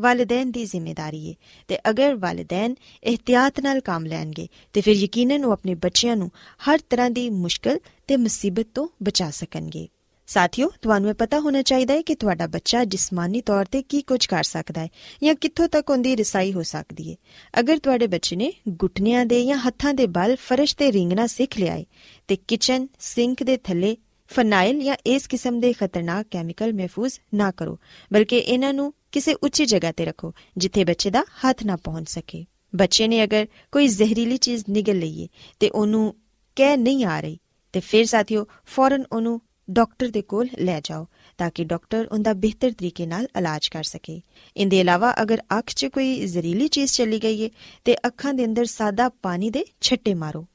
ਵਾਲਿਦੈਨ 0.02 0.50
ਦੀ 0.50 0.64
ਜ਼ਿੰਮੇਵਾਰੀ 0.64 1.30
ਹੈ 1.30 1.34
ਤੇ 1.68 1.78
ਅਗਰ 1.90 2.14
ਵਾਲਿਦੈਨ 2.14 2.74
ਇhtiyat 3.04 3.62
ਨਾਲ 3.62 3.80
ਕੰਮ 3.80 4.06
ਲੈਣਗੇ, 4.06 4.48
ਤੇ 4.72 4.80
ਫਿਰ 4.80 4.96
ਯਕੀਨਨ 4.96 5.44
ਉਹ 5.44 5.52
ਆਪਣੇ 5.52 5.74
ਬੱਚਿਆਂ 5.74 6.16
ਨੂੰ 6.16 6.30
ਹਰ 6.70 6.78
ਤਰ੍ਹਾਂ 6.90 7.10
ਦੀ 7.10 7.30
ਮੁਸ਼ਕਲ 7.30 7.78
ਤੇ 8.06 8.16
ਮੁਸੀਬਤ 8.16 8.66
ਤੋਂ 8.74 8.88
ਬਚਾ 9.02 9.30
ਸਕਣਗੇ। 9.30 9.88
ਸਾਥੀਓ, 10.26 10.70
ਤੁਹਾਨੂੰ 10.82 11.10
ਇਹ 11.10 11.14
ਪਤਾ 11.14 11.40
ਹੋਣਾ 11.40 11.62
ਚਾਹੀਦਾ 11.62 11.94
ਹੈ 11.94 12.02
ਕਿ 12.02 12.14
ਤੁਹਾਡਾ 12.14 12.46
ਬੱਚਾ 12.46 12.84
ਜਿਸਮਾਨੀ 12.84 13.40
ਤੌਰ 13.40 13.64
ਤੇ 13.64 13.82
ਕੀ 13.82 14.02
ਕੁਝ 14.02 14.26
ਕਰ 14.26 14.44
ਸਕਦਾ 14.44 14.80
ਹੈ 14.80 14.88
ਜਾਂ 15.22 15.34
ਕਿੱਥੋਂ 15.34 15.68
ਤੱਕ 15.68 15.90
ਉਹਦੀ 15.90 16.16
ਰਸਾਈ 16.16 16.52
ਹੋ 16.52 16.62
ਸਕਦੀ 16.62 17.10
ਹੈ 17.10 17.16
ਅਗਰ 17.60 17.78
ਤੁਹਾਡੇ 17.78 18.06
ਬੱਚੇ 18.06 18.36
ਨੇ 18.36 18.52
ਗੁੱਟਨਿਆਂ 18.68 19.26
ਦੇ 19.26 19.46
ਜਾਂ 19.46 19.58
ਹੱਥਾਂ 19.58 19.94
ਦੇ 19.94 20.06
ਬਲ 20.06 20.36
ਫਰਸ਼ 20.36 20.76
ਤੇ 20.76 20.92
ਰਿੰਗਣਾ 20.92 21.26
ਸਿੱਖ 21.26 21.58
ਲਿਆ 21.58 21.74
ਹੈ 21.74 21.84
ਤੇ 22.28 22.36
ਕਿਚਨ, 22.36 22.88
ਸਿੰਕ 22.98 23.42
ਦੇ 23.42 23.56
ਥੱਲੇ 23.56 23.96
ਫਨਾਈਲ 24.32 24.80
ਜਾਂ 24.80 24.96
ਇਸ 25.06 25.26
ਕਿਸਮ 25.26 25.60
ਦੇ 25.60 25.72
ਖਤਰਨਾਕ 25.72 26.26
ਕੈਮੀਕਲ 26.30 26.72
ਮਹਿਫੂਜ਼ 26.72 27.18
ਨਾ 27.34 27.50
ਕਰੋ, 27.50 27.78
ਬਲਕਿ 28.10 28.38
ਇਹਨਾਂ 28.38 28.72
ਨੂੰ 28.74 28.92
ਕਿਸੇ 29.12 29.34
ਉੱਚੀ 29.34 29.66
ਜਗ੍ਹਾ 29.66 29.92
ਤੇ 29.92 30.04
ਰੱਖੋ, 30.04 30.32
ਜਿੱਥੇ 30.56 30.84
ਬੱਚੇ 30.84 31.10
ਦਾ 31.10 31.24
ਹੱਥ 31.44 31.64
ਨਾ 31.64 31.76
ਪਹੁੰਚ 31.76 32.08
ਸਕੇ। 32.08 32.44
ਬੱਚੇ 32.72 33.08
ਨੇ 33.08 33.22
ਅਗਰ 33.24 33.46
ਕੋਈ 33.72 33.88
ਜ਼ਹਿਰੀਲੀ 33.88 34.36
ਚੀਜ਼ 34.38 34.64
ਨਿਗਲ 34.70 34.98
ਲਈਏ 34.98 35.28
ਤੇ 35.60 35.68
ਉਹਨੂੰ 35.70 36.14
ਕਹਿ 36.56 36.76
ਨਹੀਂ 36.76 37.04
ਆ 37.04 37.20
ਰਹੀ, 37.20 37.38
ਤੇ 37.74 37.80
ਫਿਰ 37.80 38.04
ਸਾਥੀਓ 38.06 38.46
ਫੌਰਨ 38.66 39.04
ਉਹਨੂੰ 39.12 39.40
ਡਾਕਟਰ 39.68 40.08
ਦੇ 40.08 40.22
ਕੋਲ 40.22 40.48
ਲੈ 40.58 40.80
ਜਾਓ, 40.84 41.06
ਤਾਂ 41.38 41.50
ਕਿ 41.50 41.64
ਡਾਕਟਰ 41.64 42.06
ਉਹਦਾ 42.06 42.32
ਬਿਹਤਰ 42.34 42.72
ਤਰੀਕੇ 42.72 43.06
ਨਾਲ 43.06 43.26
ਇਲਾਜ 43.38 43.68
ਕਰ 43.68 43.82
ਸਕੇ। 43.82 44.20
ਇਹਦੇ 44.56 44.80
ਇਲਾਵਾ 44.80 45.14
ਅਗਰ 45.22 45.42
ਅੱਖ 45.58 45.70
'ਚ 45.70 45.86
ਕੋਈ 45.86 46.26
ਜ਼ਹਿਰੀਲੀ 46.26 46.68
ਚੀਜ਼ 46.68 46.92
ਚਲੀ 46.92 47.18
ਗਈ 47.22 47.44
ਹੈ 47.44 47.48
ਤੇ 47.84 47.96
ਅੱਖਾਂ 48.06 48.34
ਦੇ 48.34 48.44
ਅੰਦਰ 48.44 48.64
ਸਾਦਾ 48.64 49.08
ਪਾਣੀ 49.22 49.50
ਦੇ 49.50 49.64
ਛੱਟੇ 49.80 50.14
ਮਾਰੋ, 50.14 50.46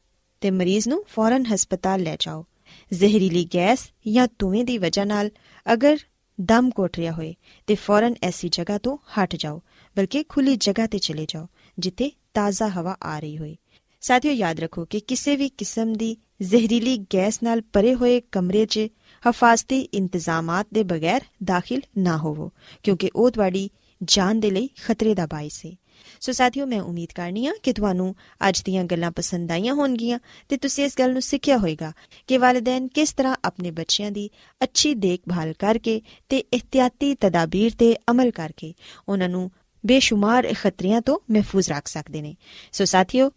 ਤੇ 0.42 0.52
ਮਰੀਜ਼ 0.52 0.88
ਨੂੰ 0.90 1.04
ਫੌਰਨ 1.08 1.46
ਹਸਪਤਾਲ 1.46 2.02
ਲੈ 2.02 2.16
ਜਾਓ। 2.20 2.46
ਜ਼ਹਿਰੀਲੀ 2.94 3.48
ਗੈਸ 3.56 3.88
ਜਾਂ 4.08 4.28
ਧੂਏ 4.40 4.64
ਦੀ 4.64 4.78
ਵਜ੍ਹਾ 4.78 5.06
ਨਾਲ 5.06 5.30
ਅਗਰ 5.66 5.98
ਦਮ 6.40 6.70
ਘੁੱਟ 6.80 6.98
ਰਿਹਾ 6.98 7.12
ਹੋਏ 7.12 7.34
ਤੇ 7.68 7.76
ਫੌਰਨ 7.76 8.16
ਐਸੀ 8.24 8.50
ਜਗ੍ਹਾ 8.50 8.78
ਤੋਂ 8.78 8.98
ਹਟ 8.98 9.36
ਜਾਓ, 9.36 9.62
ਬਲਕਿ 9.96 10.24
ਖੁੱਲੀ 10.24 10.56
ਜਗ੍ਹਾ 10.56 10.88
ਤੇ 10.88 10.98
ਚਲੇ 10.98 11.26
ਜਾਓ, 11.30 11.48
ਜਿੱਥੇ 11.80 12.12
ਤਾਜ਼ਾ 12.34 12.68
ਹਵਾ 12.68 12.98
ਆ 13.04 13.20
ਰਹੀ 13.20 13.38
ਹੋਏ। 13.38 13.56
ਸਾਥੀਓ, 14.02 14.32
ਯਾਦ 14.32 14.60
ਰੱਖੋ 14.60 14.86
ਕਿ 14.86 15.00
ਕਿਸੇ 15.00 15.36
ਵੀ 15.36 15.50
ਕਿਸਮ 15.50 15.94
ਦੀ 15.94 16.18
ਜ਼ਹਿਰੀਲੀ 16.42 16.98
ਗੈਸ 16.98 17.44
ਨਾਲ 17.44 17.62
ਭਰੇ 17.74 17.94
ਹੋਏ 17.96 18.22
ਕਮਰੇ 18.32 18.66
'ਚ 18.66 18.80
ਹਫਾਜ਼ਤੀ 19.24 19.82
ਇੰਤਜ਼ਾਮਾਤ 19.82 20.68
ਦੇ 20.74 20.84
ਬਗੈਰ 20.84 21.22
ਦਾਖਲ 21.44 21.82
ਨਾ 21.98 22.18
ਹੋਵੋ, 22.18 22.52
ਕਿਉਂਕਿ 22.84 23.10
ਉਹ 23.16 23.32
ਤੁਹਾਡੀ 23.32 23.70
ਜਾਨ 24.04 24.40
ਦੇ 24.40 24.52
ਲਈ 24.52 24.70
ਖਤਰੇ 24.86 25.14
ਦਾ 25.16 25.26
ਬਾਇਸ 25.26 25.66
ਹੈ 25.66 25.72
ਸੋ 26.22 26.32
ਸਾਥੀਓ, 26.32 26.66
ਮੈਂ 26.66 26.82
ਉਮੀਦ 26.82 27.10
ਕਰਨੀ 27.16 27.48
ਆ 27.48 27.54
ਕਿ 27.64 27.74
ਤੁਹਾਨੂੰ 27.74 28.16
ਅੱਜ 28.50 28.62
ਦੀਆਂ 28.64 28.84
ਗੱਲਾਂ 28.84 29.12
ਪਸੰਦ 29.12 29.52
ਆਈਆਂ 29.52 29.74
ਹੋਣਗੀਆਂ 29.74 30.20
ਤੇ 30.50 30.58
ਤੁਸੀਂ 30.58 30.86
ਇਸ 30.86 30.94
ਗੱਲ 31.00 31.14
ਨੂੰ 31.14 31.22
ਸਿੱਖਿਆ 31.22 31.58
ਹੋਵੇਗਾ 31.58 31.92
ਕਿ 32.28 32.38
ਵਾਲਿਦੈਨ 32.38 32.88
ਕਿਸ 32.88 33.14
ਤਰ੍ਹਾਂ 33.14 33.36
ਆਪਣੇ 33.46 33.72
ਬੱਚਿਆਂ 33.72 34.12
ਦੀ 34.12 34.30
ਅੱਛੀ 34.64 34.94
ਦੇਖਭਾਲ 34.96 35.54
ਕਰਕੇ 35.54 36.02
ਤੇ 36.30 36.38
ਇhtiyati 36.38 37.16
ਤਦਾਬੀਰ 37.22 37.72
ਤੇ 37.80 37.96
ਅਮਲ 38.12 38.32
ਕਰਕੇ 38.32 38.74
ਉਹਨਾਂ 39.10 39.30
ਨੂੰ 39.30 39.52
ਬੇਸ਼ੁਮਾਰ 39.86 40.54
ਖਤਰਿਆਂ 40.54 41.02
ਤੋਂ 41.02 41.20
ਮਹਿਫੂਜ਼ 41.32 41.70
ਰੱਖ 41.70 41.88
ਸਕਦੇ 41.88 42.22
ਨੇ। 42.22 42.36
ਸੋ 42.72 42.86
ਸਾਥੀਓ, 42.86 43.32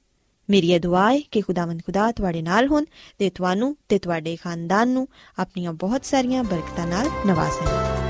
ਮੇਰੀ 0.51 0.73
ਇਹ 0.73 0.81
ਦੁਆ 0.81 1.13
ਹੈ 1.13 1.21
ਕਿ 1.21 1.41
ਖੁਦਾਵੰਦ 1.41 1.81
ਖੁਦਾ 1.87 2.13
ਤੁਹਾਡੇ 2.13 2.43
ਨਾਲ 2.43 2.67
ਹੋਣ 2.67 2.85
ਤੇ 3.19 3.31
ਤੁਹਾਨੂੰ 3.31 3.77
ਤੇ 3.89 3.99
ਤੁਹਾਡੇ 3.99 4.37
ਖਾਨਦਾਨ 4.37 4.89
ਨੂੰ 4.89 5.09
ਆਪਣੀਆਂ 5.39 5.73
ਬਹੁਤ 5.73 6.05
ਸਾਰੀਆਂ 6.05 6.45
ਬਰਕਤਾਂ 6.45 6.87
ਨਾਲ 6.87 7.11
ਨਵਾਜ਼ੇ 7.27 8.10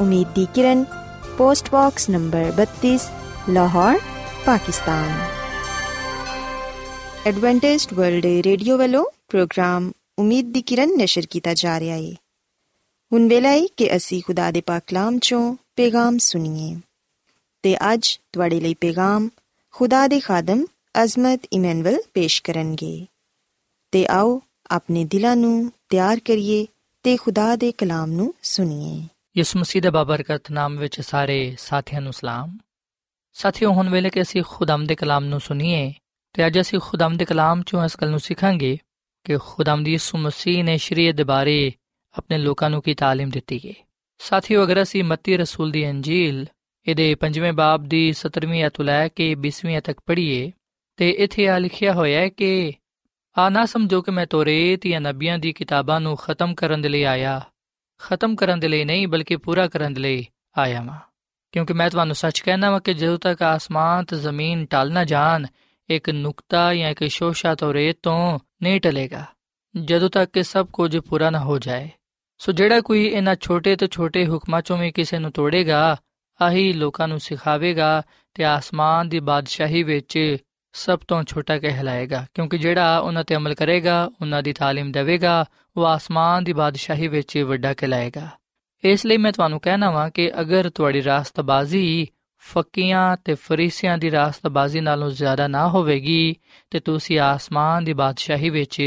ਉਮੀਦ 0.00 0.28
ਦੀ 0.34 0.46
ਕਿਰਨ 0.54 0.84
post 1.38 1.70
box 1.70 2.08
number 2.10 2.52
32 2.60 2.96
Lahore 3.48 3.98
Pakistan 4.46 5.10
Adventist 7.26 7.94
World 7.94 8.26
Radio 8.44 8.78
ਵੱਲੋਂ 8.78 9.04
ਪ੍ਰੋਗਰਾਮ 9.28 9.90
ਉਮੀਦ 10.18 10.52
ਦੀ 10.52 10.62
ਕਿਰਨ 10.62 10.96
ਨਿਸ਼ਰ 10.96 11.26
ਕੀਤਾ 11.26 11.54
ਜਾ 11.54 11.80
ਰਿਹਾ 11.80 11.96
ਹੈ 11.96 12.12
ਹੁਣ 13.12 13.28
ਵੇਲਾ 13.28 13.48
ਹੈ 13.48 13.60
ਕਿ 13.76 13.96
ਅਸੀਂ 13.96 14.22
ਖੁਦਾ 14.22 14.50
ਦੇ 14.50 14.60
ਪਾਕ 14.60 14.82
ਕਲਾਮ 14.86 15.18
ਚੋਂ 15.18 15.54
ਪੈਗਾਮ 15.76 16.18
ਸੁਣੀਏ 16.18 16.76
ਤੇ 17.62 17.76
ਅੱਜ 17.92 18.18
ਤੁਹਾਡੇ 18.32 18.60
ਲਈ 18.60 18.74
ਪੈਗਾਮ 18.74 19.28
ਖੁਦਾ 19.74 20.06
ਦੇ 20.08 20.20
ਖਾਦਮ 20.20 20.64
ਅਜ਼ਮਤ 21.02 21.46
ਇਮਨੁਅਲ 21.52 21.98
ਪੇਸ਼ 22.14 22.42
ਕਰਨਗੇ 22.42 23.06
ਤੇ 23.92 24.06
ਆਓ 24.10 24.40
ਆਪਣੇ 24.70 25.04
ਦਿਲਾਂ 25.04 25.36
ਨੂੰ 25.36 25.72
ਤਿਆਰ 25.88 26.20
ਕਰੀਏ 26.20 26.66
ਤੇ 27.02 27.16
ਖੁਦਾ 27.16 27.56
ਦੇ 27.56 27.72
ਕਲਾਮ 27.72 28.10
ਨੂੰ 28.10 28.34
ਸੁਣੀਏ 28.42 29.02
ਯਿਸੂ 29.35 29.59
ਮਸੀਹ 29.59 29.81
ਦੇ 29.81 29.89
ਬਾਬਰਕਤ 29.89 30.51
ਨਾਮ 30.51 30.77
ਵਿੱਚ 30.77 31.01
ਸਾਰੇ 31.01 31.55
ਸਾਥੀਆਂ 31.59 32.01
ਨੂੰ 32.01 32.13
ਸਲਾਮ 32.13 32.57
ਸਾਥੀਓ 33.35 33.71
ਹੁਣ 33.71 33.89
ਵੇਲੇ 33.89 34.09
ਕਿ 34.09 34.21
ਅਸੀਂ 34.21 34.43
ਖੁਦਾਮ 34.43 34.85
ਦੇ 34.85 34.95
ਕਲਾਮ 34.95 35.23
ਨੂੰ 35.23 35.39
ਸੁਣੀਏ 35.39 35.93
ਤੇ 36.33 36.47
ਅੱਜ 36.47 36.59
ਅਸੀਂ 36.61 36.79
ਖੁਦਾਮ 36.79 37.17
ਦੇ 37.17 37.25
ਕਲਾਮ 37.25 37.61
ਚੋਂ 37.61 37.85
ਇਸ 37.85 37.97
ਗੱਲ 38.01 38.09
ਨੂੰ 38.09 38.19
ਸਿੱਖਾਂਗੇ 38.19 38.77
ਕਿ 39.25 39.37
ਖੁਦਾਮ 39.37 39.83
ਦੀ 39.83 39.91
ਯਿਸੂ 39.91 40.17
ਮਸੀਹ 40.17 40.63
ਨੇ 40.63 40.77
ਸ਼ਰੀਅਤ 40.77 41.15
ਦੇ 41.15 41.23
ਬਾਰੇ 41.23 41.71
ਆਪਣੇ 42.15 42.37
ਲੋਕਾਂ 42.37 42.69
ਨੂੰ 42.69 42.81
ਕੀ 42.81 42.93
تعلیم 42.93 43.31
ਦਿੱਤੀ 43.31 43.59
ਹੈ 43.65 43.73
ਸਾਥੀਓ 44.19 44.63
ਅਗਰ 44.63 44.81
ਅਸੀਂ 44.81 45.03
ਮੱਤੀ 45.03 45.37
ਰਸੂਲ 45.37 45.71
ਦੀ 45.71 45.89
ਅੰਜੀਲ 45.89 46.45
ਇਹਦੇ 46.85 47.15
5ਵੇਂ 47.19 47.53
ਬਾਬ 47.53 47.87
ਦੀ 47.87 48.13
17ਵੀਂ 48.13 48.65
ਅਧ 48.67 48.81
ਲੈ 48.81 49.07
ਕੇ 49.07 49.33
20ਵੀਂ 49.35 49.81
ਤੱਕ 49.81 49.99
ਪੜ੍ਹੀਏ 50.05 50.51
ਤੇ 50.99 51.09
ਇੱਥੇ 51.09 51.47
ਆ 51.47 51.57
ਲਿਖਿਆ 51.57 51.93
ਹੋਇਆ 51.93 52.19
ਹੈ 52.19 52.29
ਕਿ 52.29 52.73
ਆ 53.35 53.49
ਨਾ 53.49 53.65
ਸਮਝੋ 53.65 54.01
ਕਿ 54.01 54.11
ਮੈਂ 54.11 54.25
ਤੋਰੇਤ 54.27 54.87
ਜਾਂ 54.87 55.01
ਨਬੀਆਂ 55.01 55.37
ਦੀ 55.37 55.51
ਕਿਤਾਬਾਂ 55.53 55.99
ਨੂੰ 56.01 56.15
ਖਤਮ 56.17 56.53
ਕਰਨ 56.53 56.81
ਦੇ 56.81 56.89
ਲਈ 56.89 57.03
ਆਇਆ 57.03 57.41
ਖਤਮ 58.02 58.36
ਕਰਨ 58.36 58.60
ਦੇ 58.60 58.68
ਲਈ 58.68 58.84
ਨਹੀਂ, 58.84 59.08
ਬਲਕਿ 59.08 59.36
ਪੂਰਾ 59.36 59.68
ਕਰਨ 59.68 59.94
ਦੇ 59.94 60.00
ਲਈ 60.00 60.26
ਆਇਆ 60.58 60.82
ਹਾਂ 60.82 61.00
ਕਿਉਂਕਿ 61.52 61.72
ਮੈਂ 61.72 61.90
ਤੁਹਾਨੂੰ 61.90 62.16
ਸੱਚ 62.16 62.40
ਕਹਿਣਾ 62.40 62.70
ਹਾਂ 62.70 62.80
ਕਿ 62.80 62.94
ਜਦੋਂ 62.94 63.18
ਤੱਕ 63.18 63.42
ਆਸਮਾਨ 63.42 64.04
ਤੇ 64.04 64.16
ਜ਼ਮੀਨ 64.16 64.66
ਟਲ 64.66 64.92
ਨਾ 64.92 65.04
ਜਾਣ, 65.04 65.46
ਇੱਕ 65.90 66.10
ਨੁਕਤਾ 66.10 66.74
ਜਾਂ 66.74 66.90
ਇੱਕ 66.90 67.04
ਸ਼ੋਸ਼ਾ 67.04 67.54
ਤੋਰੇਤ 67.54 67.98
ਤੋਂ 68.02 68.38
ਨਹੀਂ 68.62 68.80
ਟਲੇਗਾ। 68.80 69.24
ਜਦੋਂ 69.84 70.10
ਤੱਕ 70.10 70.30
ਕਿ 70.32 70.42
ਸਭ 70.42 70.66
ਕੁਝ 70.66 70.98
ਪੂਰਾ 70.98 71.30
ਨਾ 71.30 71.38
ਹੋ 71.38 71.58
ਜਾਏ। 71.58 71.90
ਸੋ 72.38 72.52
ਜਿਹੜਾ 72.52 72.80
ਕੋਈ 72.80 73.06
ਇਹਨਾਂ 73.06 73.36
ਛੋਟੇ 73.40 73.76
ਤੋਂ 73.76 73.88
ਛੋਟੇ 73.88 74.26
ਹੁਕਮਾਂ 74.26 74.62
ਚੋਂ 74.62 74.78
ਵੀ 74.78 74.90
ਕਿਸੇ 74.90 75.18
ਨੂੰ 75.18 75.32
ਤੋੜੇਗਾ, 75.32 75.96
ਆਹੀ 76.42 76.72
ਲੋਕਾਂ 76.72 77.08
ਨੂੰ 77.08 77.20
ਸਿਖਾਵੇਗਾ 77.20 78.02
ਤੇ 78.34 78.44
ਆਸਮਾਨ 78.44 79.08
ਦੀ 79.08 79.20
ਬਾਦਸ਼ਾਹੀ 79.20 79.82
ਵਿੱਚ 79.82 80.36
ਸਭ 80.75 80.99
ਤੋਂ 81.07 81.23
ਛੋਟਾ 81.23 81.57
ਕਹਿਲਾਏਗਾ 81.57 82.25
ਕਿਉਂਕਿ 82.33 82.57
ਜਿਹੜਾ 82.57 82.97
ਉਹਨਾਂ 82.99 83.23
ਤੇ 83.23 83.35
ਅਮਲ 83.35 83.53
ਕਰੇਗਾ 83.53 84.03
ਉਹਨਾਂ 84.21 84.41
ਦੀ 84.43 84.51
تعلیم 84.51 84.91
ਦੇਵੇਗਾ 84.91 85.45
ਉਹ 85.77 85.85
ਆਸਮਾਨ 85.85 86.43
ਦੀ 86.43 86.53
ਬਾਦਸ਼ਾਹੀ 86.53 87.07
ਵਿੱਚ 87.07 87.37
ਵੱਡਾ 87.37 87.73
ਕਹਿਲਾਏਗਾ 87.73 88.27
ਇਸ 88.83 89.05
ਲਈ 89.05 89.17
ਮੈਂ 89.17 89.31
ਤੁਹਾਨੂੰ 89.31 89.59
ਕਹਿਣਾ 89.59 89.89
ਵਾਂ 89.91 90.09
ਕਿ 90.09 90.31
ਅਗਰ 90.41 90.69
ਤੁਹਾਡੀ 90.69 91.03
ਰਾਸਤਬਾਜ਼ੀ 91.03 92.07
ਫੱਕੀਆਂ 92.43 93.17
ਤੇ 93.25 93.35
ਫਰੀਸੀਆਂ 93.35 93.97
ਦੀ 93.97 94.11
ਰਾਸਤਬਾਜ਼ੀ 94.11 94.79
ਨਾਲੋਂ 94.79 95.09
ਜ਼ਿਆਦਾ 95.11 95.47
ਨਾ 95.47 95.67
ਹੋਵੇਗੀ 95.67 96.35
ਤੇ 96.71 96.79
ਤੁਸੀਂ 96.79 97.19
ਆਸਮਾਨ 97.19 97.83
ਦੀ 97.83 97.93
ਬਾਦਸ਼ਾਹੀ 97.93 98.49
ਵਿੱਚ 98.49 98.81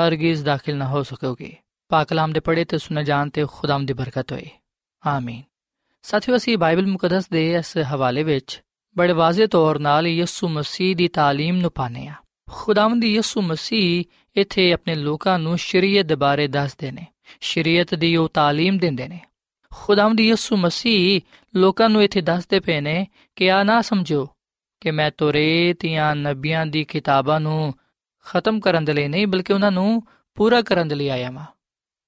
ਹਰਗਿਜ਼ 0.00 0.44
ਦਾਖਲ 0.44 0.76
ਨਾ 0.76 0.86
ਹੋ 0.86 1.02
ਸਕੋਗੇ 1.02 1.54
ਪਾਕ 1.90 2.08
ਕਲਾਮ 2.08 2.32
ਦੇ 2.32 2.40
ਪੜ੍ਹੇ 2.40 2.64
ਤੇ 2.64 2.78
ਸੁਣੇ 2.78 3.04
ਜਾਣ 3.04 3.30
ਤੇ 3.30 3.44
ਖੁਦਾਮ 3.46 3.86
ਦੀ 3.86 3.92
ਬਰਕਤ 3.92 4.32
ਹੋਏ 4.32 4.48
ਆਮੀਨ 5.02 5.42
ਸਾਥੀਓ 6.04 6.36
ਅਸੀਂ 6.36 6.56
ਬਾਈਬਲ 6.58 6.86
ਮੁਕੱਦਸ 6.86 7.28
ਦੇ 7.28 7.50
ਇਸ 7.54 7.76
ਹਵਾਲੇ 7.92 8.22
ਵਿੱਚ 8.22 8.62
ਬੜੇ 8.96 9.12
ਵਾਜ਼ਿਹ 9.12 9.48
ਤੌਰ 9.48 9.78
ਨਾਲ 9.78 10.06
ਯਿਸੂ 10.06 10.48
ਮਸੀਹ 10.48 10.96
ਦੀ 10.96 11.08
تعلیم 11.18 11.60
ਨੂੰ 11.60 11.70
ਪਾਣੇ 11.70 12.06
ਆ 12.06 12.14
ਖੁਦਾਵੰਦ 12.50 13.04
ਯਿਸੂ 13.04 13.40
ਮਸੀਹ 13.40 14.04
ਇੱਥੇ 14.36 14.72
ਆਪਣੇ 14.72 14.94
ਲੋਕਾਂ 14.94 15.38
ਨੂੰ 15.38 15.58
ਸ਼ਰੀਅਤ 15.58 16.06
ਦੇ 16.06 16.14
ਬਾਰੇ 16.14 16.46
ਦੱਸਦੇ 16.46 16.90
ਨੇ 16.90 17.06
ਸ਼ਰੀਅਤ 17.40 17.94
ਦੀ 17.94 18.16
ਉਹ 18.16 18.28
تعلیم 18.38 18.78
ਦਿੰਦੇ 18.78 19.08
ਨੇ 19.08 19.20
ਖੁਦਾਵੰਦ 19.72 20.20
ਯਿਸੂ 20.20 20.56
ਮਸੀਹ 20.56 21.20
ਲੋਕਾਂ 21.56 21.88
ਨੂੰ 21.88 22.02
ਇੱਥੇ 22.02 22.20
ਦੱਸਦੇ 22.20 22.60
ਪਏ 22.60 22.80
ਨੇ 22.80 23.06
ਕਿ 23.36 23.50
ਆ 23.50 23.62
ਨਾ 23.62 23.80
ਸਮਝੋ 23.82 24.28
ਕਿ 24.80 24.90
ਮੈਂ 24.90 25.10
ਤੋਰੇਤ 25.10 25.86
ਜਾਂ 25.86 26.14
ਨਬੀਆਂ 26.16 26.66
ਦੀ 26.66 26.84
ਕਿਤਾਬਾਂ 26.84 27.40
ਨੂੰ 27.40 27.74
ਖਤਮ 28.26 28.60
ਕਰਨ 28.60 28.84
ਦੇ 28.84 28.92
ਲਈ 28.92 29.08
ਨਹੀਂ 29.08 29.26
ਬਲਕਿ 29.26 29.52
ਉਹਨਾਂ 29.52 29.72
ਨੂੰ 29.72 30.02
ਪੂਰਾ 30.34 30.62
ਕਰਨ 30.62 30.88
ਦੇ 30.88 30.94
ਲਈ 30.94 31.08
ਆਇਆ 31.08 31.30
ਹਾਂ 31.30 31.46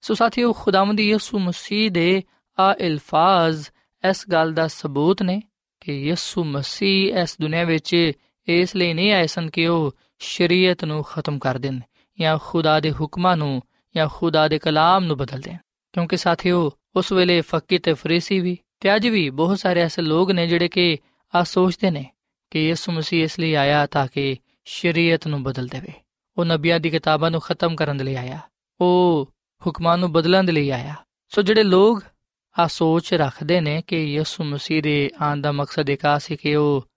ਸੋ 0.01 0.15
ਸਾਥੀਓ 0.15 0.53
ਖੁਦਾਵੰਦ 0.53 1.01
ਯਿਸੂ 1.01 1.39
ਮਸੀਹ 1.39 1.91
ਦੇ 1.91 2.23
ਆ 2.59 2.73
ਅਲਫਾਜ਼ 2.73 3.69
ਇਸ 4.05 4.25
ਗੱਲ 4.33 4.53
ਦਾ 4.53 4.67
ਸਬੂਤ 4.69 5.23
ਨੇ 5.23 5.43
ਕਿ 5.84 5.94
ਯਿਸੂ 5.94 6.44
ਮਸੀਹ 6.44 7.16
ਇਸ 7.16 7.38
ਦੁਨੀਆਂ 7.42 7.66
ਵਿੱਚ 7.66 8.12
ਇਸ 8.48 8.76
ਲਈ 8.76 8.94
ਨਹੀਂ 8.94 9.12
ਆਏ 9.12 9.28
ਸਨ 9.28 9.50
ਕਿ 9.50 9.68
ਉਹ 9.68 9.96
ਸ਼ਰੀਅਤ 10.20 10.86
ਨੂੰ 10.86 11.04
ਖਤਮ 11.04 11.40
ਕਰ 11.40 11.58
ਦੇਣ 11.58 11.80
ਜਾਂ 12.20 12.38
ਖੁਦਾ 12.42 12.80
ਦੇ 12.80 12.92
ਹੁਕਮਾਂ 12.92 13.38
ਨੂੰ 13.38 13.62
ਜਾਂ 13.96 14.08
ਖੁਦਾ 14.14 14.48
ਦੇ 14.48 14.60
ਕਲਾਮ 14.60 15.04
ਨੂੰ 15.04 15.18
ਬਦਲ 15.18 15.42
ਦੇਣ। 15.42 15.58
ਕਿਉਂਕਿ 15.94 16.18
ਸਾਥੀਓ, 16.18 16.72
ਉਸ 16.96 17.12
ਵੇਲੇ 17.12 17.42
ਫੱਕੀ 17.42 17.78
ਤੇ 17.78 17.94
ਫਰੀਸੀ 17.94 18.40
ਵੀ 18.40 18.58
ਤੇ 18.80 18.96
ਅੱਜ 18.96 19.08
ਵੀ 19.08 19.30
ਬਹੁਤ 19.30 19.60
ਸਾਰੇ 19.60 19.82
ਐਸੇ 19.82 20.02
ਲੋਕ 20.02 20.32
ਨੇ 20.32 20.48
ਜਿਹੜੇ 20.48 20.68
ਕਿ 20.68 20.98
ਆ 21.36 21.44
ਸੋਚਦੇ 21.44 21.92
ਨੇ 21.92 22.06
ਕਿ 22.50 22.68
ਯਿਸੂ 22.68 22.92
ਮਸੀਹ 22.92 23.24
ਇਸ 23.24 23.40
ਲਈ 23.40 23.54
ਆਇਆ 23.54 23.86
ਤਾਂ 23.86 24.08
ਕਿ 24.08 24.38
ਸ਼ਰੀਅਤ 24.66 25.28
ਨੂੰ 25.28 25.44
ਬਦਲ 25.44 25.68
ਦੇਵੇ। 25.68 25.94
ਉਹ 26.38 26.46
ਨਬੀਆਂ 26.46 26.80
ਦੀ 26.80 26.90
ਕਿਤਾਬਾਂ 26.90 27.32
ਨੂੰ 27.32 27.42
ਖਤਮ 27.42 27.76
ਕਰਨ 27.76 27.98
ਦੇ 27.98 28.04
ਲਈ 28.04 28.16
ਆਇਆ। 28.16 28.40
ਉਹ 28.82 29.30
ਹੁਕਮਾਂ 29.68 29.98
ਨੂੰ 29.98 30.12
ਬਦਲਣ 30.12 30.44
ਦੇ 30.44 30.52
ਲਈ 30.52 30.70
ਆਇਆ। 30.70 30.96
ਸੋ 31.30 31.42
ਜਿਹੜੇ 31.42 31.64
ਲੋਕ 31.64 32.04
ਆ 32.60 32.68
ਸੋਚ 32.68 33.14
ਰੱਖਦੇ 33.14 33.62
ਨੇ 33.62 33.82
ਕਿ 33.88 34.04
ਯਿਸੂ 34.04 34.44
ਮਸੀਹ 34.44 34.84
ਦੇ 34.84 35.12
ਆਉਣ 35.22 35.42
ਦਾ 35.42 35.52
ਮਕਸਦ 35.52 35.90
ਇਹ 35.90 35.98
ਕਾ 35.98 36.18
ਸੀ 36.20 36.36
ਕਿ 36.36 36.56
ਉਹ 36.56 36.88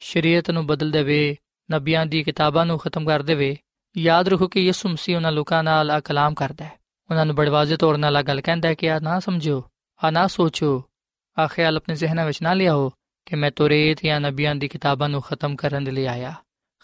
ਸ਼ਰੀਅਤ 0.00 0.50
ਨੂੰ 0.50 0.66
ਬਦਲ 0.66 0.90
ਦੇਵੇ, 0.90 1.36
ਨਬੀਆਂ 1.72 2.06
ਦੀ 2.06 2.22
ਕਿਤਾਬਾਂ 2.22 2.66
ਨੂੰ 2.66 2.78
ਖਤਮ 2.78 3.06
ਕਰ 3.06 3.22
ਦੇਵੇ। 3.22 3.56
ਯਾਦ 3.96 4.28
ਰੱਖੋ 4.28 4.48
ਕਿ 4.48 4.60
ਯਿਸੂ 4.60 4.88
ਮਸੀਹ 4.88 5.16
ਉਹਨਾਂ 5.16 5.32
ਲੋਕਾਂ 5.32 5.64
ਨਾਲ 5.64 5.90
ਆ 5.90 6.00
ਕਲਾਮ 6.00 6.34
ਕਰਦਾ 6.34 6.64
ਹੈ। 6.64 6.72
ਉਹਨਾਂ 7.10 7.26
ਨੂੰ 7.26 7.36
ਬੜਵਾਜ਼ੇ 7.36 7.76
ਤੌਰ 7.76 7.96
ਨਾਲ 7.96 8.16
ਆ 8.16 8.22
ਗੱਲ 8.22 8.40
ਕਹਿੰਦਾ 8.40 8.68
ਹੈ 8.68 8.74
ਕਿ 8.74 8.90
ਆ 8.90 8.98
ਨਾ 8.98 9.20
ਸਮਝੋ 9.20 9.70
ਆ 10.04 10.10
ਨਾ 10.10 10.26
ਸੋਚੋ 10.26 10.84
ਆ 11.38 11.46
ਖਿਆਲ 11.46 11.76
ਆਪਣੇ 11.76 11.94
ਜ਼ਿਹਨਾਂ 11.94 12.26
ਵਿੱਚ 12.26 12.42
ਨਾ 12.42 12.54
ਲਿਆਓ 12.54 12.92
ਕਿ 13.26 13.36
ਮੈਂ 13.36 13.50
ਤੋਰੇਤ 13.50 14.04
ਜਾਂ 14.04 14.20
ਨਬੀਆਂ 14.20 14.54
ਦੀ 14.54 14.68
ਕਿਤਾਬਾਂ 14.68 15.08
ਨੂੰ 15.08 15.22
ਖਤਮ 15.22 15.56
ਕਰਨ 15.56 15.84
ਦੇ 15.84 15.90
ਲਈ 15.90 16.06
ਆਇਆ। 16.06 16.34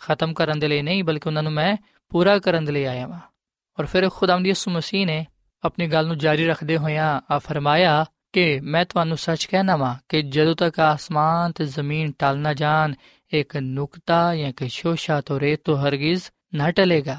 ਖਤਮ 0.00 0.34
ਕਰਨ 0.34 0.58
ਦੇ 0.58 0.68
ਲਈ 0.68 0.82
ਨਹੀਂ, 0.82 1.04
ਬਲਕਿ 1.04 1.28
ਉਹਨਾਂ 1.28 1.42
ਨੂੰ 1.42 1.52
ਮੈਂ 1.52 1.76
ਪੂਰਾ 2.08 2.38
ਕਰਨ 2.38 2.64
ਦੇ 2.64 2.72
ਲਈ 2.72 2.84
ਆਇਆ 2.84 3.06
ਹਾਂ 3.06 3.20
ਔਰ 3.80 3.86
ਫਿਰ 3.86 4.10
ਖੁਦਾਵੰਦ 4.10 4.46
ਯਿਸੂ 4.46 4.70
ਮਸੀਹ 4.70 5.06
ਨੇ 5.06 5.26
ਆਪਣੀ 5.64 5.86
ਗੱਲ 5.86 6.06
ਨੂੰ 6.06 6.18
ਜਾਰੀ 6.18 6.46
ਰੱਖਦੇ 6.46 6.76
ਹੋਇਆਂ 6.76 7.20
ਆ 7.30 7.38
ਫਰਮਾਇਆ 7.38 8.06
ਕਿ 8.32 8.60
ਮੈਂ 8.60 8.84
ਤੁਹਾਨੂੰ 8.84 9.16
ਸੱਚ 9.16 9.44
ਕਹਿਣਾ 9.44 9.76
ਵਾਂ 9.76 9.94
ਕਿ 10.08 10.22
ਜਦੋਂ 10.22 10.56
ਤੱਕ 10.56 10.80
ਆਸਮਾਨ 10.80 11.52
ਤੇ 11.52 11.66
ਜ਼ਮੀਨ 11.66 12.12
ਟਲ 12.18 12.38
ਨਾ 12.38 12.54
ਜਾਣ, 12.54 12.94
ਇੱਕ 13.32 13.56
ਨੁਕਤਾ 13.56 14.36
ਜਾਂ 14.36 14.52
ਕਿ 14.52 14.68
ਸ਼ੋਸ਼ਾ 14.68 15.20
ਤੋਂ 15.20 15.40
ਰੇਤ 15.40 15.60
ਤੋਂ 15.64 15.76
ਹਰਗਿਜ਼ 15.76 16.22
ਨਾ 16.54 16.70
ਟਲੇਗਾ, 16.70 17.18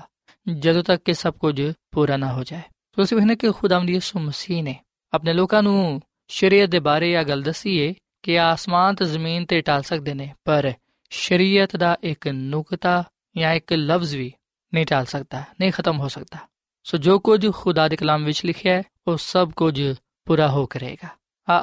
ਜਦੋਂ 0.59 0.83
ਤੱਕ 0.83 1.03
ਕਿ 1.03 1.13
ਸਭ 1.13 1.33
ਕੁਝ 1.33 1.73
ਪੂਰਾ 1.91 2.17
ਨਾ 2.17 2.33
ਹੋ 2.33 2.43
ਜਾਏ। 2.43 2.61
ਸੋ 2.95 3.03
ਅਸੀਂ 3.03 3.17
ਵੇਖਨੇ 3.17 3.35
ਕਿ 3.35 3.51
ਖੁਦਾਵੰਦ 3.51 3.89
ਯਿਸੂ 3.89 4.19
ਮਸੀਹ 4.19 4.63
ਨੇ 4.63 4.75
ਆਪਣੇ 5.13 5.33
ਲੋਕਾਂ 5.33 5.63
ਨੂੰ 5.63 6.01
ਸ਼ਰੀਅਤ 6.27 6.69
ਦੇ 6.69 6.79
ਬਾਰੇ 6.79 7.13
ਇਹ 7.13 7.23
ਗੱਲ 7.23 7.41
ਦਸੀਏ 7.41 7.93
ਕਿ 8.23 8.39
ਆਸਮਾਨ 8.39 8.95
ਤੇ 8.95 9.05
ਜ਼ਮੀਨ 9.05 9.45
ਤੇ 9.45 9.61
ਟਲ 9.61 9.81
ਸਕਦੇ 9.81 10.13
ਨੇ, 10.13 10.33
ਪਰ 10.45 10.73
ਸ਼ਰੀਅਤ 11.09 11.75
ਦਾ 11.75 11.97
ਇੱਕ 12.03 12.27
ਨੁਕਤਾ 12.27 13.03
ਜਾਂ 13.37 13.53
ਇੱਕ 13.53 13.73
ਲਫ਼ਜ਼ 13.73 14.15
ਵੀ 14.15 14.33
ਨਹੀਂ 14.73 14.85
ਟਲ 14.85 15.05
ਸਕਦਾ, 15.05 15.43
ਨਹੀਂ 15.59 15.71
ਖਤਮ 15.71 15.99
ਹੋ 15.99 16.07
ਸਕਦਾ। 16.07 16.37
ਸੋ 16.83 16.97
ਜੋ 16.97 17.19
ਕੁਝ 17.19 17.51
ਖੁਦਾ 17.51 17.87
ਦੇ 17.87 17.95
ਕਲਾਮ 17.95 18.25
ਵਿੱਚ 18.25 18.45
ਲਿਖਿਆ 18.45 18.75
ਹੈ, 18.75 18.83
ਉਹ 19.07 19.17
ਸਭ 19.17 19.51
ਕੁਝ 19.51 19.95
پورا 20.31 20.51
ہو 20.51 20.65
کرے 20.73 20.93
گا۔ 21.01 21.07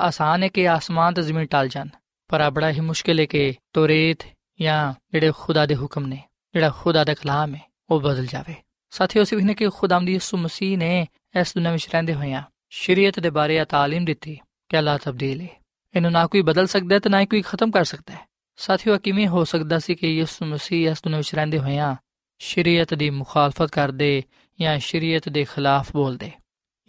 آسان 0.09 0.43
ہے 0.43 0.49
کہ 0.49 0.67
آسمان 0.69 1.15
تو 1.15 1.23
زمین 1.23 1.45
ٹال 1.53 1.69
جان، 1.73 1.89
پر 2.31 2.41
آ 2.41 2.49
بڑا 2.49 2.71
ہی 2.71 2.81
مشکل 2.81 3.19
ہے 3.19 3.27
کہ 3.33 3.43
تو 3.75 3.87
ریت 3.89 4.23
یا 4.59 4.77
جڑے 5.13 5.31
خدا 5.39 5.65
دے 5.69 5.75
حکم 5.83 6.03
نے، 6.07 6.17
جڑا 6.55 6.71
خدا 6.81 7.03
دا 7.07 7.15
کلام 7.21 7.55
ہے 7.55 7.63
وہ 7.89 7.99
بدل 8.01 8.27
جاوے۔ 8.33 8.57
ساتھیو، 8.97 9.23
اسی 9.23 9.35
ویکھنے 9.37 9.55
کہ 9.59 9.69
خدا 9.79 9.99
دی 10.07 10.15
یسوع 10.15 10.39
مسیح 10.45 10.77
نے 10.83 10.93
اس 11.35 11.55
دنیا 11.55 11.71
وچ 11.73 11.87
رہندے 11.93 12.15
ہویاں 12.15 12.43
شریعت 12.81 13.17
دے 13.25 13.31
بارے 13.39 13.59
آ 13.61 13.65
تعلیم 13.75 14.05
دتی 14.09 14.35
کہ 14.71 14.75
اللہ 14.81 14.97
تبدیل 15.05 15.39
ہے۔ 15.41 15.53
اینو 15.95 16.09
نہ 16.17 16.23
کوئی 16.31 16.43
بدل 16.49 16.67
سکدا 16.75 16.95
ہے 16.95 17.01
تے 17.05 17.09
نہ 17.13 17.19
ہی 17.23 17.27
کوئی 17.33 17.43
ختم 17.51 17.69
کر 17.75 17.85
سکدا 17.93 18.13
ہے۔ 18.19 18.23
ساتھیو 18.65 18.99
کیویں 19.05 19.29
ہو 19.35 19.45
سکدا 19.53 19.79
سی 19.85 19.95
کہ 20.01 20.07
یسوع 20.21 20.47
مسیح 20.53 20.91
اس 20.91 21.05
دنیا 21.05 21.19
وچ 21.19 21.31
رہندے 21.35 21.59
ہویاں 21.65 21.93
شریعت 22.41 22.91
دی 23.01 23.09
مخالفت 23.21 23.71
کردے 23.77 24.13
یا 24.59 24.73
شریعت 24.89 25.25
دے 25.35 25.43
خلاف 25.53 25.87
بول 25.97 26.15
دے 26.21 26.31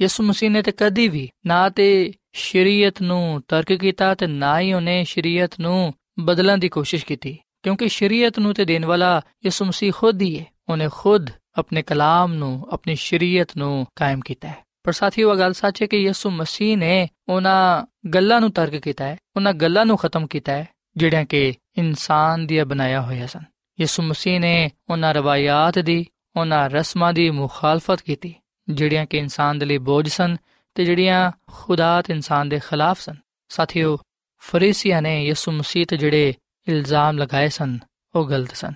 ਯਿਸੂ 0.01 0.23
ਮਸੀਹ 0.23 0.51
ਨੇ 0.51 0.61
ਤੇ 0.61 0.71
ਕਦੀ 0.71 1.07
ਵੀ 1.07 1.29
ਨਾ 1.45 1.69
ਤੇ 1.69 2.13
ਸ਼ਰੀਅਤ 2.33 3.01
ਨੂੰ 3.01 3.43
ਤਰਕ 3.47 3.73
ਕੀਤਾ 3.73 4.15
ਤੇ 4.15 4.27
ਨਾ 4.27 4.59
ਹੀ 4.59 4.73
ਉਹਨੇ 4.73 5.03
ਸ਼ਰੀਅਤ 5.03 5.59
ਨੂੰ 5.59 5.93
ਬਦਲਣ 6.19 6.57
ਦੀ 6.57 6.69
ਕੋਸ਼ਿਸ਼ 6.69 7.05
ਕੀਤੀ। 7.05 7.37
ਕਿਉਂਕਿ 7.63 7.87
ਸ਼ਰੀਅਤ 7.87 8.39
ਨੂੰ 8.39 8.53
ਤੇ 8.53 8.65
ਦੇਣ 8.65 8.85
ਵਾਲਾ 8.85 9.21
ਯਿਸੂ 9.45 9.65
ਮਸੀਹ 9.65 9.91
ਖੁਦ 9.95 10.21
ਹੀ 10.21 10.39
ਹੈ। 10.39 10.45
ਉਹਨੇ 10.69 10.89
ਖੁਦ 10.93 11.29
ਆਪਣੇ 11.57 11.81
ਕਲਾਮ 11.81 12.33
ਨੂੰ, 12.33 12.67
ਆਪਣੀ 12.71 12.95
ਸ਼ਰੀਅਤ 12.95 13.57
ਨੂੰ 13.57 13.87
ਕਾਇਮ 13.95 14.19
ਕੀਤਾ 14.19 14.47
ਹੈ। 14.47 14.57
ਪਰ 14.83 14.91
ਸਾਥੀਓ 14.91 15.35
ਗੱਲ 15.35 15.53
ਸੱਚ 15.53 15.81
ਹੈ 15.81 15.87
ਕਿ 15.87 15.97
ਯਿਸੂ 15.97 16.29
ਮਸੀਹ 16.29 16.77
ਨੇ 16.77 17.09
ਉਹਨਾਂ 17.29 17.85
ਗੱਲਾਂ 18.09 18.41
ਨੂੰ 18.41 18.51
ਤਰਕ 18.51 18.75
ਕੀਤਾ 18.75 19.05
ਹੈ, 19.05 19.17
ਉਹਨਾਂ 19.35 19.53
ਗੱਲਾਂ 19.53 19.85
ਨੂੰ 19.85 19.97
ਖਤਮ 19.97 20.27
ਕੀਤਾ 20.27 20.51
ਹੈ, 20.51 20.67
ਜਿਹੜੀਆਂ 20.97 21.25
ਕਿ 21.25 21.53
ਇਨਸਾਨ 21.77 22.47
ਦੀ 22.47 22.63
ਬਣਾਇਆ 22.63 23.01
ਹੋਇਆ 23.01 23.25
ਸਨ। 23.25 23.41
ਯਿਸੂ 23.79 24.03
ਮਸੀਹ 24.03 24.39
ਨੇ 24.39 24.69
ਉਹਨਾਂ 24.89 25.13
ਰਵਾਇਤ 25.13 25.79
ਦੀ, 25.79 26.05
ਉਹਨਾਂ 26.35 26.69
ਰਸਮਾਂ 26.69 27.13
ਦੀ 27.13 27.29
ਮੁਖਾਲਫਤ 27.29 28.01
ਕੀਤੀ। 28.01 28.35
ਜਿਹੜੀਆਂ 28.69 29.05
ਕਿ 29.05 29.17
ਇਨਸਾਨ 29.17 29.59
ਦੇ 29.59 29.65
ਲਈ 29.65 29.77
ਬੋਝ 29.77 30.09
ਸਨ 30.09 30.37
ਤੇ 30.75 30.85
ਜਿਹੜੀਆਂ 30.85 31.31
ਖੁਦਾ 31.51 32.01
ਤੇ 32.01 32.13
ਇਨਸਾਨ 32.13 32.49
ਦੇ 32.49 32.59
ਖਿਲਾਫ 32.59 33.01
ਸਨ। 33.01 33.15
ਸਾਥੀਓ, 33.49 33.97
ਫਰੀਸੀਆਂ 34.37 35.01
ਨੇ 35.01 35.25
ਯਿਸੂ 35.25 35.51
ਮਸੀਹ 35.51 35.85
ਤੇ 35.85 35.97
ਜਿਹੜੇ 35.97 36.33
ਇਲਜ਼ਾਮ 36.67 37.17
ਲਗਾਏ 37.17 37.49
ਸਨ, 37.49 37.79
ਉਹ 38.15 38.29
ਗਲਤ 38.29 38.55
ਸਨ। 38.55 38.73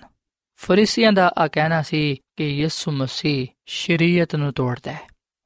ਫਰੀਸੀਆਂ 0.55 1.13
ਦਾ 1.13 1.33
ਆ 1.37 1.47
ਕਹਿਣਾ 1.47 1.81
ਸੀ 1.81 2.17
ਕਿ 2.37 2.47
ਯਿਸੂ 2.47 2.91
ਮਸੀਹ 2.91 3.47
ਸ਼ਰੀਅਤ 3.65 4.35
ਨੂੰ 4.35 4.53
ਤੋੜਦਾ 4.53 4.91
ਹੈ। 4.91 5.01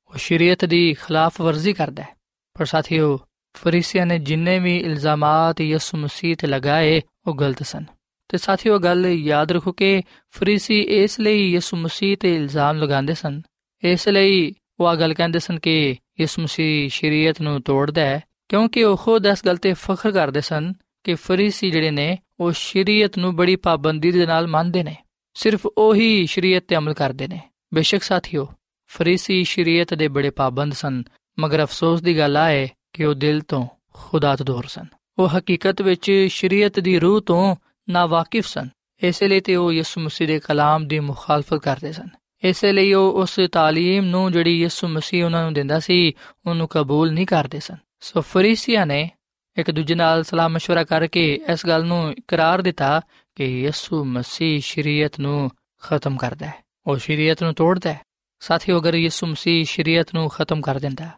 ਉਹ 0.08 0.18
ਸ਼ਰੀਅਤ 0.18 0.66
ਦੀ 0.66 0.94
ਖਿਲਾਫ 0.94 1.42
ਵਰਜ਼ੀ 1.42 1.74
ਕਰਦਾ 1.74 2.04
ਹੈ। 2.04 2.18
ਪਰ 2.54 2.66
ਸਾਥੀਓ, 2.66 3.20
ਫਰੀਸੀਆਂ 3.54 4.06
ਨੇ 4.06 4.20
ਜਿੰਨੇ 4.20 4.60
ਵੀ 4.60 4.78
ਇਲਜ਼ਾਮਾਤ 4.78 5.62
ਯਿਸੂ 5.62 5.98
ਮਸੀਹ 5.98 6.36
ਤੇ 6.36 6.48
ਲਗਾਏ, 6.48 7.02
ਉਹ 7.28 7.38
ਗਲਤ 7.38 7.64
ਸਨ। 7.64 7.86
ਤੇ 8.30 8.38
ਸਾਥੀਓ, 8.38 8.80
ਗੱਲ 8.80 9.06
ਯਾਦ 9.06 9.52
ਰੱਖੋ 9.52 9.72
ਕਿ 9.72 10.02
ਫਰੀਸੀ 10.32 10.82
ਇਸ 10.82 11.20
ਲਈ 11.20 11.52
ਯਿਸੂ 11.52 11.78
ਮਸੀਹ 11.78 12.18
ਤੇ 12.18 12.36
ਇਲਜ਼ਾਮ 12.36 12.78
ਲਗਾਉਂਦੇ 12.78 13.14
ਸਨ 13.14 13.42
ਇਸ 13.84 14.08
ਲਈ 14.08 14.54
ਉਹ 14.80 14.88
ਆ 14.88 14.96
ਗੱਲ 14.96 15.14
ਕਹਿੰਦੇ 15.14 15.40
ਸਨ 15.40 15.60
ਕਿ 15.60 15.96
ਯਿਸੂ 16.20 16.42
ਮਸੀਹ 16.42 16.90
ਸ਼ਰੀਅਤ 16.90 17.42
ਨੂੰ 17.42 17.62
ਤੋੜਦਾ 17.62 18.02
ਹੈ, 18.02 18.24
ਕਿਉਂਕਿ 18.50 18.84
ਉਹ 18.84 18.98
ਖੁਦ 18.98 19.26
ਇਸ 19.26 19.46
ਗੱਲ 19.46 19.58
ਤੇ 19.58 19.74
ਫਖਰ 19.74 20.12
ਕਰਦੇ 20.12 20.42
ਸਨ 20.42 20.74
ਕਿ 21.04 21.14
ਫਰੀਸੀ 21.14 21.72
ਜਿਹੜੇ 21.72 21.92
ਨੇ, 21.92 22.18
ਉਹ 22.40 22.52
ਸ਼ਰੀਅਤ 22.52 23.18
ਨੂੰ 23.18 23.36
ਬੜੀ 23.36 23.56
ਪਾਬੰਦੀ 23.56 24.12
ਦੇ 24.12 24.26
ਨਾਲ 24.26 24.48
ਮੰਨਦੇ 24.48 24.84
ਨੇ। 24.84 24.96
ਸਿਰਫ 25.34 25.68
ਉਹੀ 25.78 26.26
ਸ਼ਰੀਅਤ 26.26 26.64
ਤੇ 26.68 26.76
ਅਮਲ 26.76 26.94
ਕਰਦੇ 26.94 27.28
ਨੇ। 27.28 27.40
ਬੇਸ਼ੱਕ 27.74 28.04
ਸਾਥੀਓ, 28.04 28.48
ਫਰੀਸੀ 28.88 29.44
ਸ਼ਰੀਅਤ 29.44 29.94
ਦੇ 29.94 30.08
ਬੜੇ 30.08 30.30
ਪਾਬੰਦ 30.30 30.74
ਸਨ, 30.74 31.04
ਮਗਰ 31.40 31.64
ਅਫਸੋਸ 31.64 32.02
ਦੀ 32.02 32.18
ਗੱਲ 32.18 32.38
ਆਏ 32.38 32.70
ਕਿ 32.94 33.06
ਉਹ 33.06 33.14
ਦਿਲ 33.14 33.42
ਤੋਂ 33.42 33.68
ਖੁਦਾ 33.94 34.36
ਤੋਂ 34.36 34.46
ਦੂਰ 34.46 34.66
ਸਨ। 34.66 34.86
ਉਹ 35.18 35.28
ਹਕੀਕਤ 35.28 35.82
ਵਿੱਚ 35.82 36.28
ਸ਼ਰੀਅਤ 36.30 36.80
ਦੀ 36.80 37.00
ਰੂਹ 37.00 37.22
ਤੋਂ 37.22 37.56
ਨਾ 37.90 38.06
ਵਾਕਿਫ 38.06 38.48
ਸਨ। 38.48 38.70
ਇਸੇ 39.04 39.28
ਲਈ 39.28 39.40
ਤੇ 39.40 39.56
ਉਹ 39.56 39.74
ਯਿਸੂ 39.74 40.02
ਮਸੀਹ 40.02 40.28
ਦੇ 40.28 40.40
ਕਲਾਮ 40.40 40.88
ਦੀ 40.88 41.00
ਮੁਖਾਲਫਤ 41.00 41.58
ਕਰਦੇ 41.58 41.92
ਸਨ। 41.92 42.08
ਇਸੇ 42.45 42.73
ਲਈ 42.73 42.93
ਉਹ 42.93 43.13
ਉਸ 43.13 43.41
تعلیم 43.41 44.03
ਨੂੰ 44.03 44.33
ਜਿਹੜੀ 44.33 44.61
ਯਿਸੂ 44.61 44.89
ਮਸੀਹ 44.89 45.25
ਉਹਨਾਂ 45.25 45.43
ਨੂੰ 45.43 45.53
ਦਿੰਦਾ 45.53 45.81
ਸੀ 45.81 46.13
ਉਹਨੂੰ 46.47 46.69
ਕਬੂਲ 46.69 47.13
ਨਹੀਂ 47.13 47.27
ਕਰਦੇ 47.27 47.61
ਸਨ 47.61 47.77
ਸੋ 48.01 48.21
ਫਰੀਸੀਆਂ 48.21 48.87
ਨੇ 48.87 49.11
ਇੱਕ 49.59 49.71
ਦੂਜੇ 49.71 49.95
ਨਾਲ 49.95 50.23
ਸਲਾਹ 50.23 50.49
مشورہ 50.49 50.87
ਕਰਕੇ 50.87 51.41
ਇਸ 51.53 51.67
ਗੱਲ 51.67 51.85
ਨੂੰ 51.85 52.13
ਇਕਰਾਰ 52.13 52.63
ਦਿੱਤਾ 52.63 53.03
ਕਿ 53.37 53.45
ਯਿਸੂ 53.45 54.05
ਮਸੀਹ 54.05 54.61
ਸ਼ਰੀਅਤ 54.61 55.21
ਨੂੰ 55.21 55.51
ਖਤਮ 55.83 56.17
ਕਰਦਾ 56.17 56.47
ਹੈ 56.47 56.63
ਉਹ 56.87 56.97
ਸ਼ਰੀਅਤ 56.97 57.43
ਨੂੰ 57.43 57.55
ਤੋੜਦਾ 57.55 57.93
ਹੈ 57.93 58.01
ਸਾਥੀਓ 58.41 58.81
ਅਗਰ 58.81 58.95
ਯਿਸੂ 58.95 59.27
ਮਸੀਹ 59.27 59.65
ਸ਼ਰੀਅਤ 59.65 60.15
ਨੂੰ 60.15 60.29
ਖਤਮ 60.29 60.61
ਕਰ 60.61 60.79
ਦਿੰਦਾ 60.79 61.11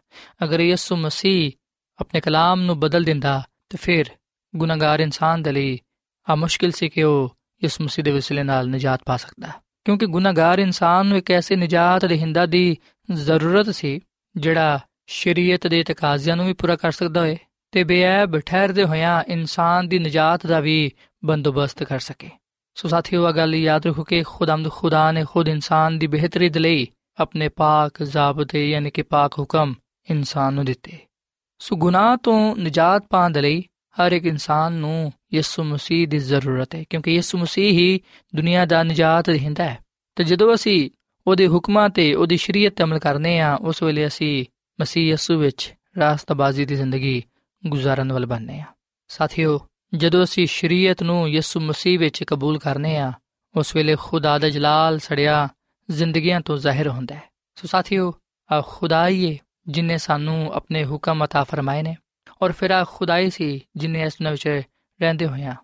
ਅਗਰ 0.43 0.59
ਯਿਸੂ 0.59 0.95
ਮਸੀਹ 0.95 1.51
ਆਪਣੇ 1.99 2.21
ਕਲਾਮ 2.21 2.61
ਨੂੰ 2.61 2.79
ਬਦਲ 2.79 3.03
ਦਿੰਦਾ 3.03 3.43
ਤੇ 3.69 3.77
ਫਿਰ 3.81 4.05
ਗੁਨਾਹਗਾਰ 4.55 4.99
ਇਨਸਾਨ 4.99 5.43
ਦੇ 5.43 5.51
ਲਈ 5.51 5.79
ਆ 6.29 6.35
ਮੁਸ਼ਕਿਲ 6.35 6.71
ਸੀ 6.71 6.89
ਕਿ 6.89 7.03
ਉਹ 7.03 7.35
ਯਿਸੂ 7.63 7.83
ਮਸੀਹ 7.83 8.03
ਦੇ 8.03 8.11
ਵਸਿਲੇ 8.11 8.43
ਨਾਲ 8.43 8.69
ਨਜਾਤ 8.69 9.03
ਪਾ 9.05 9.17
ਸਕਦਾ 9.17 9.51
ਕਿਉਂਕਿ 9.84 10.06
ਗੁਨਾਹਗਾਰ 10.06 10.58
ਇਨਸਾਨ 10.58 11.06
ਨੂੰ 11.06 11.18
ਇੱਕ 11.18 11.30
ਐਸੇ 11.30 11.56
ਨਜਾਤ 11.56 12.04
ਦੇਹਿੰਦਾ 12.04 12.46
ਦੀ 12.46 12.76
ਜ਼ਰੂਰਤ 13.12 13.70
ਸੀ, 13.70 14.00
ਜਿਹੜਾ 14.36 14.80
ਸ਼ਰੀਅਤ 15.06 15.66
ਦੇ 15.66 15.82
ਤਕਾਜ਼ਿਆਂ 15.82 16.36
ਨੂੰ 16.36 16.46
ਵੀ 16.46 16.52
ਪੂਰਾ 16.52 16.76
ਕਰ 16.76 16.92
ਸਕਦਾ 16.92 17.20
ਹੋਏ 17.20 17.38
ਤੇ 17.72 17.84
ਬੇਅਬ 17.84 18.38
ਠਹਿਰਦੇ 18.38 18.84
ਹੋਇਆਂ 18.84 19.22
ਇਨਸਾਨ 19.22 19.88
ਦੀ 19.88 19.98
ਨਜਾਤ 19.98 20.46
ਦਾ 20.46 20.60
ਵੀ 20.60 20.92
ਬੰਦੋਬਸਤ 21.24 21.82
ਕਰ 21.82 21.98
ਸਕੇ। 21.98 22.28
ਸੋ 22.74 22.88
ਸਾਥੀਓ 22.88 23.28
ਇਹ 23.28 23.34
ਗੱਲ 23.34 23.54
ਯਾਦ 23.54 23.86
ਰੱਖੋ 23.86 24.04
ਕਿ 24.04 24.22
ਖੁਦਾਮਦ 24.22 24.70
ਖੁਦਾ 24.70 25.12
ਨੇ 25.12 25.24
ਖੁਦ 25.24 25.48
ਇਨਸਾਨ 25.48 25.98
ਦੀ 25.98 26.06
ਬਿਹਤਰੀ 26.06 26.48
ਦੇ 26.48 26.60
ਲਈ 26.60 26.86
ਆਪਣੇ 27.18 27.48
ਪਾਕ 27.48 28.02
ਜ਼ਾਬਤੇ 28.02 28.70
ਯਾਨੀ 28.70 28.90
ਕਿ 28.90 29.02
ਪਾਕ 29.02 29.38
ਹੁਕਮ 29.38 29.74
ਇਨਸਾਨ 30.10 30.54
ਨੂੰ 30.54 30.64
ਦਿੱਤੇ। 30.64 30.98
ਸੋ 31.58 31.76
ਗੁਨਾਹ 31.76 32.16
ਤੋਂ 32.16 32.56
ਨਜਾਤ 32.56 33.06
ਪਾਉਣ 33.10 33.32
ਦੇ 33.32 33.40
ਲਈ 33.40 33.64
ਹਰ 34.00 34.12
ਇੱਕ 34.12 34.26
ਇਨਸਾਨ 34.26 34.72
ਨੂੰ 34.72 35.12
ਯਿਸੂ 35.33 35.63
ਮਸੀਹ 35.63 36.07
ਦੀ 36.07 36.17
ਜ਼ਰੂਰਤ 36.17 36.75
ਹੈ 36.75 36.83
ਕਿਉਂਕਿ 36.89 37.15
ਯਿਸੂ 37.15 37.37
ਮਸੀਹ 37.37 37.71
ਹੀ 37.71 37.99
ਦੁਨੀਆ 38.35 38.65
ਦਾ 38.65 38.83
ਨਜਾਤ 38.83 39.29
ਦਿੰਦਾ 39.29 39.63
ਹੈ 39.63 39.79
ਤੇ 40.15 40.23
ਜਦੋਂ 40.23 40.53
ਅਸੀਂ 40.53 40.89
ਉਹਦੇ 41.27 41.47
ਹੁਕਮਾਂ 41.47 41.89
ਤੇ 41.89 42.13
ਉਹਦੀ 42.13 42.37
ਸ਼ਰੀਅਤ 42.37 42.73
ਤੇ 42.73 42.83
ਅਮਲ 42.83 42.99
ਕਰਨੇ 42.99 43.39
ਆ 43.39 43.55
ਉਸ 43.55 43.83
ਵੇਲੇ 43.83 44.07
ਅਸੀਂ 44.07 44.45
ਮਸੀਹ 44.81 45.09
ਯਿਸੂ 45.09 45.37
ਵਿੱਚ 45.39 45.73
ਰਾਸਤਾਬਾਜ਼ੀ 45.97 46.65
ਦੀ 46.65 46.75
ਜ਼ਿੰਦਗੀ 46.75 47.23
ਗੁਜ਼ਾਰਨ 47.65 48.11
ਵਾਲ 48.11 48.25
ਬਣਨੇ 48.25 48.59
ਆ 48.59 48.65
ਸਾਥੀਓ 49.09 49.59
ਜਦੋਂ 49.95 50.23
ਅਸੀਂ 50.23 50.47
ਸ਼ਰੀਅਤ 50.47 51.03
ਨੂੰ 51.03 51.29
ਯਿਸੂ 51.29 51.59
ਮਸੀਹ 51.59 51.99
ਵਿੱਚ 51.99 52.23
ਕਬੂਲ 52.23 52.59
ਕਰਨੇ 52.59 52.97
ਆ 52.97 53.13
ਉਸ 53.55 53.75
ਵੇਲੇ 53.75 53.95
ਖੁਦਾ 53.95 54.37
ਦਾ 54.37 54.49
ਜਲਾਲ 54.49 54.99
ਸੜਿਆ 54.99 55.47
ਜ਼ਿੰਦਗੀਆਂ 55.89 56.41
ਤੋਂ 56.41 56.57
ਜ਼ਾਹਿਰ 56.57 56.87
ਹੁੰਦਾ 56.87 57.15
ਹੈ 57.15 57.29
ਸੋ 57.55 57.67
ਸਾਥੀਓ 57.67 58.13
ਆ 58.51 58.61
ਖੁਦਾ 58.61 59.07
ਹੀ 59.07 59.33
ਹੈ 59.33 59.37
ਜਿਨੇ 59.67 59.97
ਸਾਨੂੰ 59.97 60.51
ਆਪਣੇ 60.53 60.85
ਹੁਕਮ 60.85 61.23
عطا 61.23 61.43
ਫਰਮਾਏ 61.43 61.81
ਨੇ 61.81 61.95
ਔਰ 62.41 62.51
ਫਿਰ 62.51 62.71
ਆ 62.71 62.83
ਖੁਦਾਈ 62.83 63.29
ਸੀ 63.29 63.61
ਜਿਨੇ 63.75 64.03
ਇਸ 64.03 64.13
ਦੁਨੀਆਂ 64.21 64.31
ਵਿੱਚ 64.31 64.67
ਰਹਿੰਦੇ 65.02 65.26
ਹੋਇਆਂ 65.26 65.54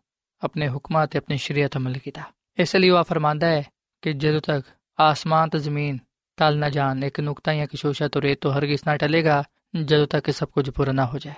ਆਪਣੇ 0.42 0.68
ਹੁਕਮਾਂ 0.68 1.06
ਤੇ 1.06 1.18
ਆਪਣੀ 1.18 1.36
ਸ਼ਰੀਅਤ 1.36 1.76
ਅਮਲ 1.76 1.98
ਕੀਤਾ। 1.98 2.22
ਇਸ 2.58 2.76
ਲਈ 2.76 2.90
ਉਹ 2.90 3.04
ਫਰਮਾਂਦਾ 3.04 3.46
ਹੈ 3.46 3.62
ਕਿ 4.02 4.12
ਜਦੋਂ 4.12 4.40
ਤੱਕ 4.40 4.66
ਆਸਮਾਨ 4.98 5.48
ਤੇ 5.48 5.58
ਜ਼ਮੀਨ 5.58 5.98
ਟਲ 6.36 6.56
ਨਾ 6.56 6.70
ਜਾਣ, 6.70 7.04
ਇੱਕ 7.04 7.20
ਨੁਕਤਾ 7.20 7.54
ਜਾਂ 7.54 7.66
ਕਿਸ਼ੋਸ਼ਾ 7.66 8.08
ਤੋਂ 8.08 8.22
ਰੇਤ 8.22 8.40
ਤੋਂ 8.40 8.52
ਹਰਗਿਜ਼ 8.52 8.80
ਨਾ 8.86 8.96
ਟਲੇਗਾ, 8.96 9.42
ਜਦੋਂ 9.84 10.06
ਤੱਕ 10.06 10.30
ਸਭ 10.30 10.48
ਕੁਝ 10.48 10.70
ਪੂਰਾ 10.70 10.92
ਨਾ 10.92 11.06
ਹੋ 11.06 11.18
ਜਾਏ। 11.18 11.34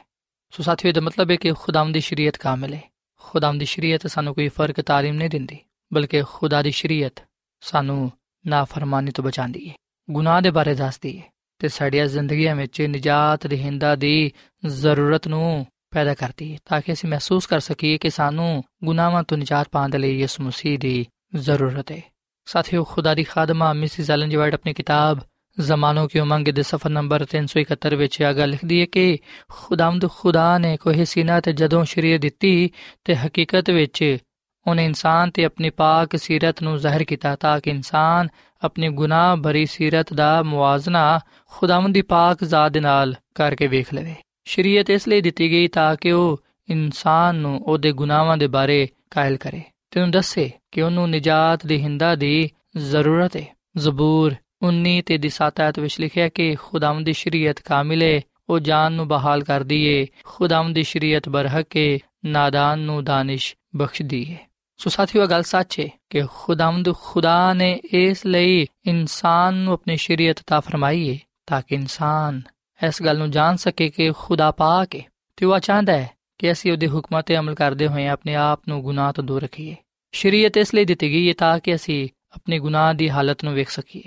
ਸੋ 0.51 0.63
ਸਾਥੀਓ 0.63 0.93
ਦਾ 0.93 1.01
ਮਤਲਬ 1.01 1.31
ਹੈ 1.31 1.37
ਕਿ 1.37 1.53
ਖੁਦਾਮ 1.53 1.93
ਦੀ 1.93 2.01
ਸ਼ਰੀਅਤ 2.01 2.37
ਕਾਮਿਲ 2.37 2.75
ਹੈ। 2.75 2.83
ਖੁਦਾਮ 3.21 3.59
ਦੀ 3.59 3.65
ਸ਼ਰੀਅਤ 3.65 4.07
ਸਾਨੂੰ 4.07 4.35
ਕੋਈ 4.35 4.49
ਫ਼ਰਕ 4.49 4.81
ਤਾਲੀਮ 4.81 5.15
ਨਹੀਂ 5.15 5.31
ਦਿੰਦੀ, 5.31 5.59
ਬਲਕਿ 5.93 6.23
ਖੁਦਾ 6.23 6.63
ਦੀ 6.63 6.71
ਸ਼ਰੀਅਤ 6.71 7.23
ਸਾਨੂੰ 7.61 8.11
ਨਾਫਰਮਾਨੀ 8.47 9.11
ਤੋਂ 9.11 9.25
ਬਚਾਉਂਦੀ 9.25 9.69
ਹੈ, 9.69 9.75
ਗੁਨਾਹ 10.09 10.41
ਦੇ 10.43 10.51
ਬਾਰੇ 10.51 10.75
ਦੱਸਦੀ 10.75 11.19
ਹੈ 11.19 11.25
ਤੇ 11.59 11.69
ਸਾਡੀਆਂ 11.69 12.07
ਜ਼ਿੰਦਗੀਆਂ 12.07 12.55
ਵਿੱਚ 12.57 12.81
ਨਜਾਤ, 12.83 13.47
ਰਹਿੰਦਾ 13.47 13.95
ਦੀ 13.97 14.33
ਜ਼ਰੂਰਤ 14.67 15.29
ਨੂੰ 15.29 15.67
ਪੈਦਾ 15.91 16.15
ਕਰਦੀ 16.15 16.53
ਹੈ 16.53 16.59
ਤਾਂ 16.69 16.81
ਕਿ 16.81 16.93
ਅਸੀਂ 16.93 17.09
ਮਹਿਸੂਸ 17.09 17.47
ਕਰ 17.47 17.61
ਸਕੀਏ 17.61 17.99
ਕਿ 17.99 18.11
ਸਾਨੂੰ 18.11 18.65
ਗੁਨਾਹਾਂ 18.85 19.23
ਤੋਂ 19.23 19.39
ਨਜਾਤ 19.39 19.69
ਪਾਉਣ 19.73 19.89
ਦੇ 19.89 19.99
ਲਈ 19.99 20.19
ਯਿਸੂ 20.19 20.43
ਮਸੀਹ 20.43 20.79
ਦੀ 20.79 21.07
ਜ਼ਰੂਰਤ 21.37 21.93
ਹੈ 21.93 22.03
ਸਾਥੀਓ, 22.45 22.85
ਖੁਦਾ 22.85 23.15
ਦੀ 23.15 23.25
ਖਾਦਮਾ 23.25 23.73
ਮਿਸਿਸ 23.73 24.11
ਐਲਨ 24.11 24.29
ਜੀ 24.29 24.37
ਵਾਈਟ 24.37 24.55
ਆਪਣੀ 24.55 24.73
ਕਿਤਾਬ 24.73 25.19
ਜ਼ਮਾਨੋਂ 25.61 26.09
ਕੀ 26.09 26.19
ਉਮੰਗ 26.19 26.49
ਦੇ 26.49 26.63
ਸਫਾ 26.63 26.89
ਨੰਬਰ 26.89 27.27
371 27.33 27.97
ਵਿੱਚ 27.97 28.21
ਇਹ 28.21 28.47
ਲਿਖਦੀ 28.47 28.81
ਹੈ 28.81 28.87
ਕਿ 28.87 29.19
ਖੁਦਾਮਦ 29.53 30.11
ਖੁਦਾ 30.11 30.59
ਨੇ 30.59 30.77
ਕੋਹੇ 30.77 31.05
ਸੀਨਾ 31.05 31.41
ਤੇ 31.41 31.53
ਜਦੋਂ 31.53 31.85
ਸ਼ਰੀਅਤ 31.85 32.21
ਦਿੱਤੀ 32.21 32.71
ਤੇ 33.05 33.17
ਹਕੀਕਤ 33.17 33.71
ਵਿੱਚ 33.71 34.19
ਉਹਨੇ 34.67 34.85
ਇਨਸਾਨ 34.85 35.31
ਤੇ 35.31 35.45
ਆਪਣੀ 35.45 35.71
ਪਾਕ 35.71 36.17
ਸੀਰਤ 36.17 36.63
ਨੂੰ 36.63 36.79
ਜ਼ਾਹਿਰ 36.79 37.05
ਕੀਤਾ 37.05 37.37
ਤਾਂ 37.37 37.61
ਕਿ 37.61 37.71
ਇਨਸਾਨ 37.71 38.29
ਆਪਣੇ 38.65 38.89
ਗੁਨਾਹ 38.89 39.37
ਭਰੀ 39.37 39.67
ਸੀਰਤ 39.67 40.13
ਦਾ 40.13 40.43
ਮੁਆਜ਼ਨਾ 40.43 41.21
ਖੁਦਾਵੰਦ 41.47 41.95
ਦੀ 41.95 42.03
ਪਾਕ 42.03 42.45
ਜ਼ਾਤ 42.45 42.73
ਦੇ 42.73 42.81
ਨਾਲ 42.81 43.15
ਕਰਕੇ 43.35 43.67
ਵੇਖ 43.67 43.95
ਲਵੇ। 43.95 44.15
ਸ਼ਰੀਅਤ 44.49 44.91
ਇਸ 44.91 45.09
ਲਈ 45.09 45.21
ਦਿੱਤੀ 45.21 45.51
ਗਈ 45.51 45.69
ਤਾਂ 45.69 45.97
ਕਿ 45.97 46.13
ਉਹ 46.13 46.41
ਇਨਸਾਨ 46.69 47.35
ਨੂੰ 47.35 47.63
ਉਹਦੇ 47.65 47.93
ਗੁਨਾਹਾਂ 47.93 48.37
ਦੇ 48.37 48.47
ਬਾਰੇ 48.47 48.89
ਕਾਇਲ 49.11 49.37
ਕਰੇ 49.37 49.63
ਤੇ 49.91 50.01
ਉਹਨੂੰ 50.01 50.11
ਦੱਸੇ 50.11 50.51
ਕਿ 50.73 50.83
ਉਹਨੂੰ 50.83 51.11
ਨਜਾਤ 51.11 51.67
ਦੇ 51.67 51.79
ਹਿੰਦਾ 51.79 52.15
ਦੀ 52.15 52.51
ਜ਼ਰੂਰਤ 52.77 53.37
ਹੈ 53.37 53.57
ਜ਼ਬੂਰ 53.77 54.35
19 54.69 55.01
ਤੇ 55.07 55.19
ਦੀ 55.19 55.29
7 55.29 55.65
ਆਇਤ 55.65 55.79
ਵਿੱਚ 55.79 56.01
ਲਿਖਿਆ 56.01 56.29
ਕਿ 56.29 56.55
ਖੁਦਾਵੰਦ 56.55 57.07
ਦੀ 57.07 57.13
ਸ਼ਰੀਅਤ 57.13 57.61
ਕਾਮਿਲ 57.61 58.03
ਹੈ 58.03 58.21
ਉਹ 58.49 58.59
ਜਾਨ 58.59 58.93
ਨੂੰ 58.93 59.09
ਬਹਾਲ 59.09 59.45
ਕਰਦੀ 59.45 59.85
ਏ, 59.85 60.07
ਖੁਦਾਵੰਦ 60.25 60.75
ਦੀ 60.75 60.83
ਸ਼ਰੀਅਤ 60.83 61.29
ਬਰਹਕ 61.29 61.77
ਹੈ 61.77 61.99
ਨਾਦਾਨ 62.25 62.79
ਨੂੰ 62.79 63.05
ਦਾਨਿਸ਼ 63.05 63.57
ਬਖਸ਼ਦੀ 63.77 64.27
ਏ। 64.31 64.37
ਸੋ 64.77 64.91
ਸਾਥੀਓ 64.91 65.27
ਗੱਲ 65.27 65.43
ਸੱਚ 65.43 65.81
ਹੈ 65.81 65.89
ਕਿ 66.11 66.23
ਖੁਦਾਵੰਦ 66.35 66.95
ਖੁਦਾ 66.95 67.53
ਨੇ 67.53 67.81
ਇਸ 67.85 68.27
ਲਈ 68.27 68.67
ਇਨਸਾਨ 68.87 69.55
ਨੂੰ 69.55 69.75
ਆਪਣੀ 69.75 69.97
ਸ਼ਰੀਅਤ 69.97 70.37
ਤਾ 70.47 70.61
ਫਰਮਾਈ 70.61 71.13
ਹੈ 71.13 71.19
ਤਾਂ 71.47 71.63
ਕਿ 71.69 71.75
ਇਨਸਾਨ 71.75 72.43
ਇਸ 72.87 73.03
ਗੱਲ 73.03 73.19
ਨੂੰ 73.19 73.31
ਜਾਣ 73.31 73.57
ਸਕੇ 73.57 73.89
ਕਿ 73.89 74.13
ਖੁਦਾ 74.13 74.51
ਪਾਕ 74.51 74.97
ਹੈ 74.97 75.01
ਤੇ 75.37 75.47
ਉਹ 75.47 75.59
ਚਾਹੁੰਦਾ 75.59 75.93
ਹੈ 75.93 76.11
ਕਿ 76.39 76.53
ਅਸੀਂ 76.53 76.73
ਉਹਦੇ 76.73 76.89
ਹੁਕਮਾਂ 76.89 77.23
ਤੇ 77.23 77.39
ਅਮਲ 77.39 77.55
ਕਰਦੇ 77.55 77.89
ਹੋਏ 77.89 78.07
ਆਪਣੇ 78.07 78.35
ਆਪ 78.35 78.61
ਨੂੰ 78.69 78.83
ਗੁਨਾਹ 78.83 79.13
ਤੋਂ 79.13 79.25
ਦੂਰ 79.25 79.43
ਰੱਖੀਏ। 79.43 79.77
ਸ਼ਰੀਅਤ 80.13 80.57
ਇਸ 80.57 80.75
ਲਈ 80.75 80.85
ਦਿੱਤੀ 80.85 81.11
ਗਈ 81.11 81.29
ਹੈ 81.29 81.35
ਤਾਂ 81.39 81.59
ਕਿ 81.59 81.75
ਅਸੀਂ 81.75 82.09
ਆਪਣੇ 82.37 82.59
ਗੁਨਾਹ 82.59 82.95
ਦੀ 82.95 83.11
ਹਾਲਤ 83.11 83.45
ਨੂੰ 83.45 83.55
ਵੇਖ 83.55 83.71
ਸਕੀਏ। 83.71 84.03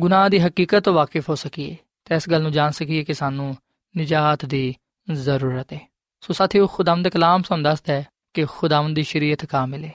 ਗੁਨਾਹ 0.00 0.28
ਦੀ 0.28 0.38
ਹਕੀਕਤ 0.38 0.84
ਤੋਂ 0.84 0.94
ਵਾਕਿਫ 0.94 1.30
ਹੋ 1.30 1.34
ਸਕੀਏ। 1.34 1.76
ਤੇ 2.04 2.14
ਇਸ 2.14 2.28
ਗੱਲ 2.28 2.42
ਨੂੰ 2.42 2.52
ਜਾਣ 2.52 2.70
ਸਕੀਏ 2.70 3.04
ਕਿ 3.04 3.14
ਸਾਨੂੰ 3.14 3.56
ਨਜਾਤ 3.98 4.44
ਦੀ 4.44 4.74
ਜ਼ਰੂਰਤ 5.12 5.72
ਹੈ 5.72 5.80
ਸੋ 6.20 6.32
ਸਾਥੀਓ 6.32 6.66
ਖੁਦਾਮ 6.66 7.02
ਦੇ 7.02 7.10
ਕਲਾਮ 7.10 7.42
ਸਾਨੂੰ 7.42 7.64
ਦੱਸਦਾ 7.64 7.92
ਹੈ 7.92 8.06
ਕਿ 8.34 8.44
ਖੁਦਾਮ 8.44 8.94
ਦੀ 8.94 9.02
ਸ਼ਰੀਅਤ 9.02 9.44
ਕਾਮਿਲ 9.44 9.84
ਹੈ 9.84 9.92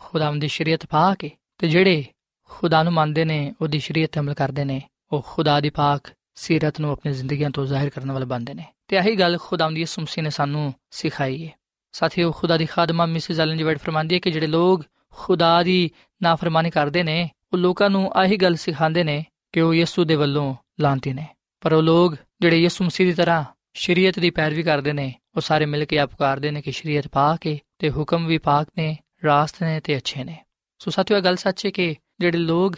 ਖੁਦਾਮ 0.00 0.38
ਦੀ 0.38 0.48
ਸ਼ਰੀਅਤ 0.48 0.86
ਪਾਕ 0.86 1.24
ਹੈ 1.24 1.30
ਤੇ 1.58 1.68
ਜਿਹੜੇ 1.68 2.04
ਖੁਦਾ 2.48 2.82
ਨੂੰ 2.82 2.92
ਮੰਨਦੇ 2.92 3.24
ਨੇ, 3.24 3.54
ਉਹਦੀ 3.60 3.78
ਸ਼ਰੀਅਤ 3.78 4.10
ਤੇ 4.12 4.20
ਅਮਲ 4.20 4.34
ਕਰਦੇ 4.34 4.64
ਨੇ, 4.64 4.82
ਉਹ 5.12 5.26
ਖੁਦਾ 5.28 5.60
ਦੀ 5.60 5.70
ਪਾਕ 5.70 6.00
ਸੀਰਤ 6.34 6.80
ਨੂੰ 6.80 6.90
ਆਪਣੀ 6.90 7.12
ਜ਼ਿੰਦਗੀਆਂ 7.12 7.50
ਤੋਂ 7.50 7.66
ਜ਼ਾਹਿਰ 7.66 7.90
ਕਰਨ 7.90 8.12
ਵਾਲੇ 8.12 8.26
ਬਣਦੇ 8.26 8.54
ਨੇ। 8.54 8.64
ਤੇ 8.88 8.96
ਇਹੀ 8.96 9.16
ਗੱਲ 9.16 9.38
ਖੁਦਾਮ 9.40 9.74
ਦੀ 9.74 9.80
ਯਿਸੂ 9.80 10.22
ਨੇ 10.22 10.30
ਸਾਨੂੰ 10.30 10.74
ਸਿਖਾਈ 10.90 11.46
ਹੈ। 11.46 11.52
ਸਾਥੀਓ, 11.92 12.32
ਖੁਦਾ 12.32 12.56
ਦੀ 12.56 12.66
ਖਾਦਮਾ 12.66 13.06
ਮਿਸਿਸ 13.06 13.40
ਐਲਨ 13.40 13.56
ਜੀ 13.56 13.62
ਵਾਈਟ 13.62 13.78
ਫਰਮਾਂਦੀ 13.78 14.14
ਹੈ 14.14 14.20
ਕਿ 14.20 14.30
ਜਿਹੜੇ 14.30 14.46
ਲੋਕ 14.46 14.84
ਖੁਦਾ 15.10 15.62
ਦੀ 15.62 15.90
ਨਾਫਰਮਾਨੀ 16.22 16.70
ਕਰਦੇ 16.70 17.02
ਨੇ, 17.02 17.30
ਉਹ 17.52 17.58
ਲੋਕਾਂ 17.58 17.90
ਨੂੰ 17.90 18.12
ਆਹੀ 18.14 18.36
ਗੱਲ 18.36 18.54
ਸਿਖਾਉਂਦੇ 18.54 19.04
ਨੇ 19.04 19.24
ਕਿ 19.52 19.60
ਉਹ 19.60 19.74
ਯਿਸੂ 19.74 20.04
ਦੇ 20.04 20.14
ਵੱਲੋਂ 20.14 20.54
ਲਾਂਤੀ 20.80 21.12
ਨੇ। 21.12 21.26
ਪਰ 21.60 21.72
ਉਹ 21.72 21.82
ਲੋਕ 21.82 22.16
ਜਿਹੜੇ 22.40 22.58
ਯਿਸੂ 22.58 22.84
ਮਸੀਹ 22.84 23.06
ਦੀ 23.06 23.12
ਤਰ੍ਹਾਂ 23.12 23.44
ਸ਼ਰੀਅਤ 23.74 24.18
ਦੀ 24.18 24.30
ਪੈਰਵੀ 24.30 24.62
ਕਰਦੇ 24.62 24.92
ਨੇ, 24.92 25.14
ਉਹ 25.36 25.40
ਸਾਰੇ 25.40 25.66
ਮਿਲ 25.66 25.84
ਕੇ 25.84 25.98
ਆਪਕਾਰਦੇ 25.98 26.50
ਨੇ 26.50 26.62
ਕਿ 26.62 26.72
ਸ਼ਰੀਅਤ 26.72 27.08
ਪਾਕ 27.08 27.46
ਹੈ 27.46 27.56
ਤੇ 27.78 27.90
ਹੁਕਮ 27.90 28.26
ਵੀ 28.26 28.38
ਪਾਕ 28.38 28.68
ਨੇ, 28.78 28.98
ਰਾਸਤ 29.24 29.62
ਨੇ 29.62 29.80
ਤੇ 29.80 29.96
ਅੱਛੇ 29.96 30.24
ਨੇ। 30.24 30.44
ਸੋ 30.78 30.90
ਸਾਥੀਓ 30.90 31.20
ਗੱਲ 31.20 31.36
ਸੱਚ 31.36 31.66
ਹੈ 31.66 31.70
ਕਿ 31.70 31.94
ਜਿਹੜੇ 32.20 32.38
ਲੋਕ 32.38 32.76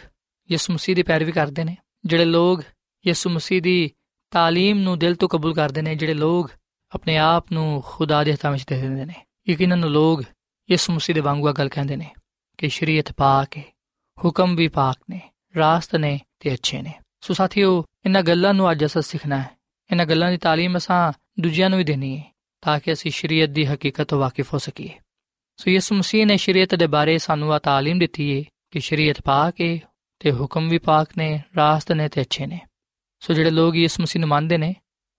ਯਿਸੂ 0.51 0.73
ਮਸੀਹ 0.73 0.95
ਦੀ 0.95 1.03
ਪੈਰਵੀ 1.03 1.31
ਕਰਦੇ 1.31 1.63
ਨੇ, 1.63 1.77
ਜਿਹੜੇ 2.05 2.25
ਲੋਕ 2.25 2.63
ਯਿਸੂ 3.07 3.29
ਮਸੀਹ 3.29 3.61
ਦੀ 3.61 3.91
ਤਾਲੀਮ 4.31 4.79
ਨੂੰ 4.79 4.99
ਦਿਲ 4.99 5.15
ਤੋਂ 5.15 5.29
ਕਬੂਲ 5.29 5.53
ਕਰਦੇ 5.53 5.81
ਨੇ 5.81 5.95
ਜਿਹੜੇ 5.95 6.13
ਲੋਕ 6.13 6.51
ਆਪਣੇ 6.95 7.17
ਆਪ 7.17 7.51
ਨੂੰ 7.51 7.83
ਖੁਦਾ 7.85 8.23
ਦੇ 8.23 8.33
ਹੱਥਾਂ 8.33 8.51
ਵਿੱਚ 8.51 8.63
ਦੇ 8.67 8.81
ਦਿੰਦੇ 8.81 9.05
ਨੇ। 9.05 9.13
ਯਕੀਨਨ 9.49 9.87
ਲੋਕ 9.87 10.23
ਯਿਸੂ 10.71 10.93
ਮਸੀਹ 10.93 11.15
ਦੇ 11.15 11.21
ਵਾਂਗੂ 11.21 11.51
ਗੱਲ 11.51 11.69
ਕਹਿੰਦੇ 11.69 11.95
ਨੇ 11.95 12.09
ਕਿ 12.57 12.69
ਸ਼ਰੀਅਤ 12.69 13.13
ਪਾਕ 13.13 13.57
ਹੈ 13.57 13.63
ਹੁਕਮ 14.25 14.55
ਵੀ 14.55 14.67
ਪਾਕ 14.67 14.97
ਨੇ, 15.09 15.21
ਰਾਸਤ 15.57 15.95
ਨੇ 15.95 16.19
ਤੇ 16.39 16.53
ਅੱਛੇ 16.53 16.81
ਨੇ। 16.81 16.93
ਸੋ 17.21 17.33
ਸਾਥੀਓ, 17.33 17.85
ਇਹਨਾਂ 18.05 18.21
ਗੱਲਾਂ 18.21 18.53
ਨੂੰ 18.53 18.71
ਅੱਜ 18.71 18.85
ਅਸਾਂ 18.85 19.01
ਸਿੱਖਣਾ 19.01 19.37
ਹੈ। 19.37 19.49
ਇਹਨਾਂ 19.91 20.05
ਗੱਲਾਂ 20.05 20.31
ਦੀ 20.31 20.37
ਤਾਲੀਮ 20.37 20.77
ਅਸਾਂ 20.77 21.13
ਦੂਜਿਆਂ 21.39 21.69
ਨੂੰ 21.69 21.77
ਵੀ 21.77 21.83
ਦੇਣੀ 21.83 22.17
ਹੈ 22.17 22.35
ਤਾਂ 22.61 22.79
ਕਿ 22.79 22.93
ਅਸੀਂ 22.93 23.11
ਸ਼ਰੀਅਤ 23.11 23.49
ਦੀ 23.49 23.65
ਹਕੀਕਤ 23.65 24.07
ਤੋਂ 24.07 24.19
ਵਾਕਿਫ 24.19 24.53
ਹੋ 24.53 24.59
ਸਕੀਏ। 24.59 24.89
ਸੋ 25.57 25.71
ਯਿਸੂ 25.71 25.95
ਮਸੀਹ 25.95 26.25
ਨੇ 26.25 26.37
ਸ਼ਰੀਅਤ 26.37 26.75
ਦੇ 26.75 26.87
ਬਾਰੇ 26.87 27.17
ਸਾਨੂੰ 27.17 27.53
ਆ 27.53 27.59
ਤਾਲੀਮ 27.59 27.99
ਦਿੱਤੀ 27.99 28.39
ਹੈ 28.39 28.43
ਕਿ 28.71 28.79
ਸ਼ਰੀਅਤ 28.79 29.21
ਪਾਕ 29.21 29.61
ਹੈ 29.61 29.79
ਤੇ 30.19 30.31
ਹੁਕਮ 30.31 30.69
ਵੀ 30.69 30.77
ਪਾਕ 30.77 31.07
ਨੇ, 31.17 31.43
ਰਾਸਤ 31.55 31.91
ਨੇ 31.91 32.09
ਤੇ 32.09 32.21
ਅੱਛੇ 32.21 32.45
ਨੇ। 32.45 32.59
ਸੋ 33.19 33.33
ਜਿਹੜੇ 33.33 33.49
ਲੋਕ 33.49 33.75
ਯਿਸੂ 33.75 34.03
ਮਸੀਹ 34.03 34.19
ਨੂੰ 34.19 34.29
ਮੰਨਦੇ 34.29 34.57
ਨੇ, 34.57 34.75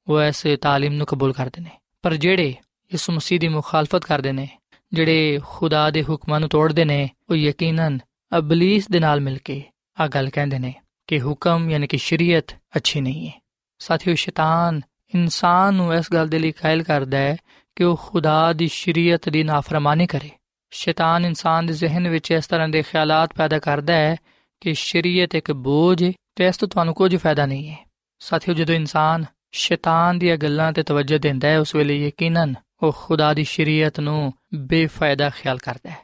ਉਹ 0.07 0.23
ਇਸ 0.23 0.47
ਤਾਲੀਮ 0.61 0.93
ਨੂੰ 0.93 1.07
ਕਬੂਲ 1.07 1.33
ਕਰਦੇ 1.33 1.61
ਨੇ। 1.61 1.71
ਪਰ 2.03 2.15
ਜਿਹੜੇ 2.15 2.49
ਯਿਸੂ 2.93 3.13
ਮਸੀਹ 3.13 3.41
ਦੀ 3.41 3.49
ਮੁਖਾਲਫਤ 3.49 4.05
ਕਰਦੇ 4.05 4.33
ਨੇ, 4.33 4.49
ਜਿਹੜੇ 4.93 5.41
ਖੁਦਾ 5.45 5.91
ਦੇ 5.91 6.03
ਹੁਕਮਾਂ 6.03 6.41
ਨੂੰ 6.41 6.49
ਤੋੜਦੇ 6.49 6.85
ਨੇ, 6.85 7.11
ਉਹ 7.31 7.37
ਯਕੀਨਨ 7.37 7.99
ਅਬਲਿਸ 8.39 8.89
ਦੇ 8.89 9.01
ਨਾਲ 9.01 9.21
ਮਿਲ 9.21 9.39
ਕੇ 9.39 9.63
ਆ 10.01 10.07
ਗੱਲ 10.07 10.31
ਕਹਿੰਦੇ 10.31 10.59
ਨੇ 10.59 10.75
ਕਿ 11.07 11.21
ਹੁਕਮ 11.21 11.71
ਯਾਨੀ 11.71 11.87
ਕਿ 11.87 11.99
ਸ਼ਰੀਅਤ 11.99 12.57
ਅੱਛੀ 12.77 13.01
ਨਹੀਂ 13.01 13.29
ਹੈ। 13.29 13.43
ਸਾਥੀਓ, 13.79 14.15
ਸ਼ੈਤਾਨ 14.15 14.81
ਇਨਸਾਨ 15.15 15.75
ਨੂੰ 15.75 15.95
ਇਸ 15.95 16.13
ਗੱਲ 16.13 16.29
ਦੇ 16.29 16.39
ਲਈ 16.39 16.53
ਕਾਇਲ 16.53 16.83
ਕਰਦਾ 16.83 17.19
ਹੈ 17.19 17.37
ਕਿ 17.77 17.85
ਉਹ 17.85 18.01
ਖੁਦਾ 18.07 18.53
ਦੀ 18.53 18.69
ਸ਼ਰੀਅਤ 18.69 19.29
ਦੀ 19.29 19.43
ਨਾਫਰਮਾਨੀ 19.43 20.07
ਕਰੇ। 20.07 20.31
ਸ਼ੈਤਾਨ 20.71 21.25
ਇਨਸਾਨ 21.25 21.67
ਦੇ 21.67 21.73
ਜ਼ਿਹਨ 21.73 22.09
ਵਿੱਚ 22.09 22.31
ਇਸ 22.31 22.47
ਤਰ੍ਹਾਂ 22.47 22.69
ਦੇ 22.69 22.83
ਖਿਆਲਾਤ 22.83 23.35
ਪੈਦਾ 23.35 23.59
ਕਰਦਾ 23.59 23.93
ਹੈ 23.93 24.17
ਕਿ 24.61 24.75
ਸ਼ਰੀਅਤ 24.75 25.35
ਇੱਕ 25.35 25.53
ਬੋਝ 25.53 26.05
ਹੈ 26.05 26.13
ਤੇ 26.37 26.47
ਇਸ 26.47 26.57
ਤੋਂ 26.57 26.69
ਤੁਹਾਨੂੰ 26.69 26.95
ਕੁਝ 26.95 27.17
ਫਾਇਦਾ 27.17 27.47
ਨਹੀਂ 27.47 27.69
ਹੈ। 27.69 27.88
ਸਾਥੀਓ 28.20 28.54
ਜਦੋਂ 28.54 28.76
ਇਨਸਾਨ 28.76 29.26
ਸ਼ੈਤਾਨ 29.52 30.20
ਦੀਆਂ 30.20 30.38
ਗੱਲਾਂ 30.38 30.74
ਤੇ 30.74 30.84
ਤਵੱਜੋ 30.84 31.18
ਦਿੰਦਾ 31.18 31.48
ਹੈ 31.48 31.60
ਉਸ 31.60 31.76
ਵੇਲੇ 31.76 32.08
ਯਕੀਨਨ 32.08 32.54
ਉਹ 32.84 32.92
ਖੁਦਾ 32.92 33.34
ਦੀ 33.34 33.44
ਸ਼ਰੀਅਤ 33.44 34.00
ਨੂੰ 34.00 34.34
ਬੇਫਾਇਦਾ 34.56 35.30
ਖਿਆਲ 35.30 35.58
ਕਰਦਾ 35.58 35.90
ਹੈ 35.90 35.98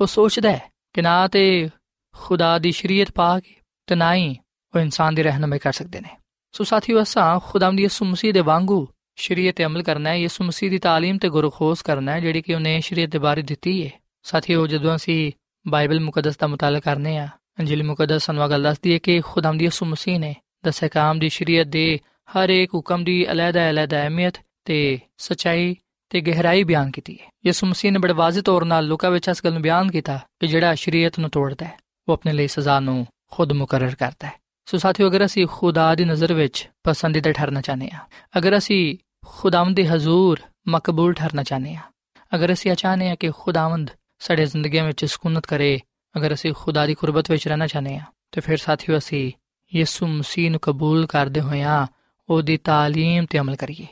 ਉਹ 0.00 0.06
ਸੋਚਦਾ 0.06 0.50
ਹੈ 0.50 0.70
ਕਿ 0.94 1.02
ਨਾ 1.02 1.28
ਤੇ 1.28 1.68
ਖੁਦਾ 2.14 2.58
ਦੀ 2.58 2.72
ਸ਼ਰੀਅਤ 2.72 3.10
ਪਾਕ 3.10 3.42
ਤੇ 3.86 3.94
ਨਾ 3.94 4.14
ਹੀ 4.14 4.36
ਉਹ 4.74 4.80
ਇਨਸਾਨ 4.80 5.14
ਦੀ 5.14 5.22
ਰਹਿਨਮਾਈ 5.22 5.58
ਕਰ 5.58 5.72
ਸਕਦੇ 5.72 6.00
ਨੇ 6.00 6.08
ਸੋ 6.52 6.64
ਸਾਥੀਓ 6.64 7.02
ਅਸਾਂ 7.02 7.40
ਖੁਦਾਮ 7.40 7.76
ਦੀ 7.76 7.82
ਯਿਸੂ 7.82 8.04
ਮਸੀਹ 8.04 8.32
ਦੇ 8.32 8.40
ਵਾਂਗੂ 8.40 8.86
ਸ਼ਰੀਅਤ 9.16 9.56
ਤੇ 9.56 9.64
ਅਮਲ 9.64 9.82
ਕਰਨਾ 9.82 10.10
ਹੈ 10.10 10.16
ਯਿਸੂ 10.16 10.44
ਮਸੀਹ 10.44 10.70
ਦੀ 10.70 10.76
تعلیم 10.76 11.18
ਤੇ 11.18 11.28
ਗੁਰਖੋਸ 11.28 11.82
ਕਰਨਾ 11.82 12.12
ਹੈ 12.12 12.20
ਜਿਹੜੀ 12.20 12.42
ਕਿ 12.42 12.54
ਉਹਨੇ 12.54 12.80
ਸ਼ਰੀਅਤ 12.80 13.10
ਦੇ 13.10 13.18
ਬਾਰੇ 13.18 13.42
ਦਿੱਤੀ 13.42 13.84
ਹੈ 13.86 13.90
ਸਾਥੀਓ 14.22 14.66
ਜਦੋਂ 14.66 14.96
ਅਸੀਂ 14.96 15.32
ਬਾਈਬਲ 15.68 16.00
ਮੁਕੱਦਸ 16.00 16.36
ਦਾ 16.36 16.46
ਮਤਾਲਾ 16.46 16.80
ਕਰਨੇ 16.80 17.18
ਆ 17.18 17.28
ਅੰਜੀਲ 17.60 17.82
ਮੁਕੱਦਸ 17.82 18.24
ਸਾਨੂੰ 18.24 18.50
ਗੱਲ 18.50 18.62
ਦੱਸਦੀ 18.62 18.92
ਹੈ 18.92 18.98
ਕਿ 18.98 19.20
ਖੁਦਾਮ 19.20 19.58
ਦੀ 19.58 19.64
ਯਿਸੂ 19.64 19.86
ਮਸੀਹ 19.86 20.18
ਨੇ 20.20 20.34
ਦਸ 20.65 20.83
ਹਕਾਮ 20.83 21.19
ਦੀ 21.19 21.29
ਸ਼ਰੀਅਤ 21.29 21.67
ਦੇ 21.67 21.99
ਹਰ 22.31 22.49
ਇੱਕ 22.49 22.73
ਹੁਕਮ 22.73 23.03
ਦੀ 23.03 23.31
ਅਲੱਗ-ਅਲੱਗ 23.31 23.91
ਅਹਿਮੀਅਤ 23.91 24.33
ਤੇ 24.65 24.99
ਸਚਾਈ 25.17 25.75
ਤੇ 26.09 26.21
ਗਹਿਰਾਈ 26.21 26.63
ਬਿਆਨ 26.63 26.91
ਕੀਤੀ 26.91 27.17
ਹੈ। 27.21 27.29
ਯਿਸੂ 27.45 27.67
ਮਸੀਹ 27.67 27.91
ਨੇ 27.91 27.99
ਬੜੇ 27.99 28.13
ਵਾਜ਼ਿਹ 28.13 28.43
ਤੌਰ 28.43 28.63
'ਤੇ 28.63 28.81
ਲੋਕਾਂ 28.81 29.11
ਵਿੱਚ 29.11 29.27
ਇਸ 29.27 29.43
ਗੱਲ 29.45 29.53
ਨੂੰ 29.53 29.61
ਬਿਆਨ 29.61 29.91
ਕੀਤਾ 29.91 30.19
ਕਿ 30.39 30.47
ਜਿਹੜਾ 30.47 30.75
ਸ਼ਰੀਅਤ 30.75 31.19
ਨੂੰ 31.19 31.29
ਤੋੜਦਾ 31.29 31.65
ਹੈ, 31.65 31.77
ਉਹ 32.07 32.13
ਆਪਣੇ 32.13 32.33
ਲਈ 32.33 32.47
ਸਜ਼ਾ 32.47 32.79
ਨੂੰ 32.79 33.07
ਖੁਦ 33.31 33.51
ਮੁਕਰਰ 33.51 33.95
ਕਰਦਾ 33.95 34.27
ਹੈ। 34.27 34.33
ਸੋ 34.65 34.77
ਸਾਥੀਓ, 34.77 35.07
ਅਗਰ 35.07 35.25
ਅਸੀਂ 35.25 35.47
ਖੁਦਾ 35.51 35.95
ਦੀ 35.95 36.05
ਨਜ਼ਰ 36.05 36.33
ਵਿੱਚ 36.33 36.69
ਪਸੰਦੀਦਾ 36.83 37.31
ਠਹਿਰਨਾ 37.31 37.61
ਚਾਹਨੇ 37.61 37.89
ਆ 37.93 37.99
ਅਗਰ 38.37 38.57
ਅਸੀਂ 38.57 38.97
ਖੁਦਾਵੰਦ 39.25 39.75
ਦੇ 39.75 39.87
ਹਜ਼ੂਰ 39.87 40.39
ਮਕਬੂਲ 40.67 41.13
ਠਹਿਰਨਾ 41.13 41.43
ਚਾਹਨੇ 41.43 41.75
ਆ 41.75 41.81
ਅਗਰ 42.35 42.53
ਅਸੀਂ 42.53 42.75
ਚਾਹਨੇ 42.75 43.09
ਆ 43.09 43.15
ਕਿ 43.15 43.31
ਖੁਦਾਵੰਦ 43.39 43.89
ਸਾਡੇ 44.19 44.45
ਜ਼ਿੰਦਗੀ 44.45 44.79
ਵਿੱਚ 44.79 45.05
ਸਕੂਨਤ 45.05 45.45
ਕਰੇ, 45.45 45.79
ਅਗਰ 46.17 46.33
ਅਸੀਂ 46.33 46.53
ਖੁਦਾ 46.53 46.85
ਦੀ 46.85 46.93
ਕੁਰਬਤ 46.93 47.31
ਵਿੱਚ 47.31 47.47
ਰਹਿਣਾ 47.47 47.67
ਚਾਹਨੇ 47.67 47.95
ਆ 47.97 48.01
ਤੇ 48.31 48.41
ਫਿਰ 48.41 48.57
ਸਾਥੀਓ, 48.57 48.97
ਅਸੀਂ 48.97 49.31
ਯਿਸੂ 49.72 50.06
ਮਸੀਹ 50.06 50.50
ਨੂੰ 50.50 50.60
ਕਬੂਲ 50.60 51.06
ਕਰਦੇ 51.06 51.40
ਹੋਇਆਂ 51.40 51.86
ਉਹਦੀ 52.28 52.58
تعلیم 52.68 53.26
ਤੇ 53.30 53.38
ਅਮਲ 53.38 53.56
ਕਰੀਏ 53.56 53.86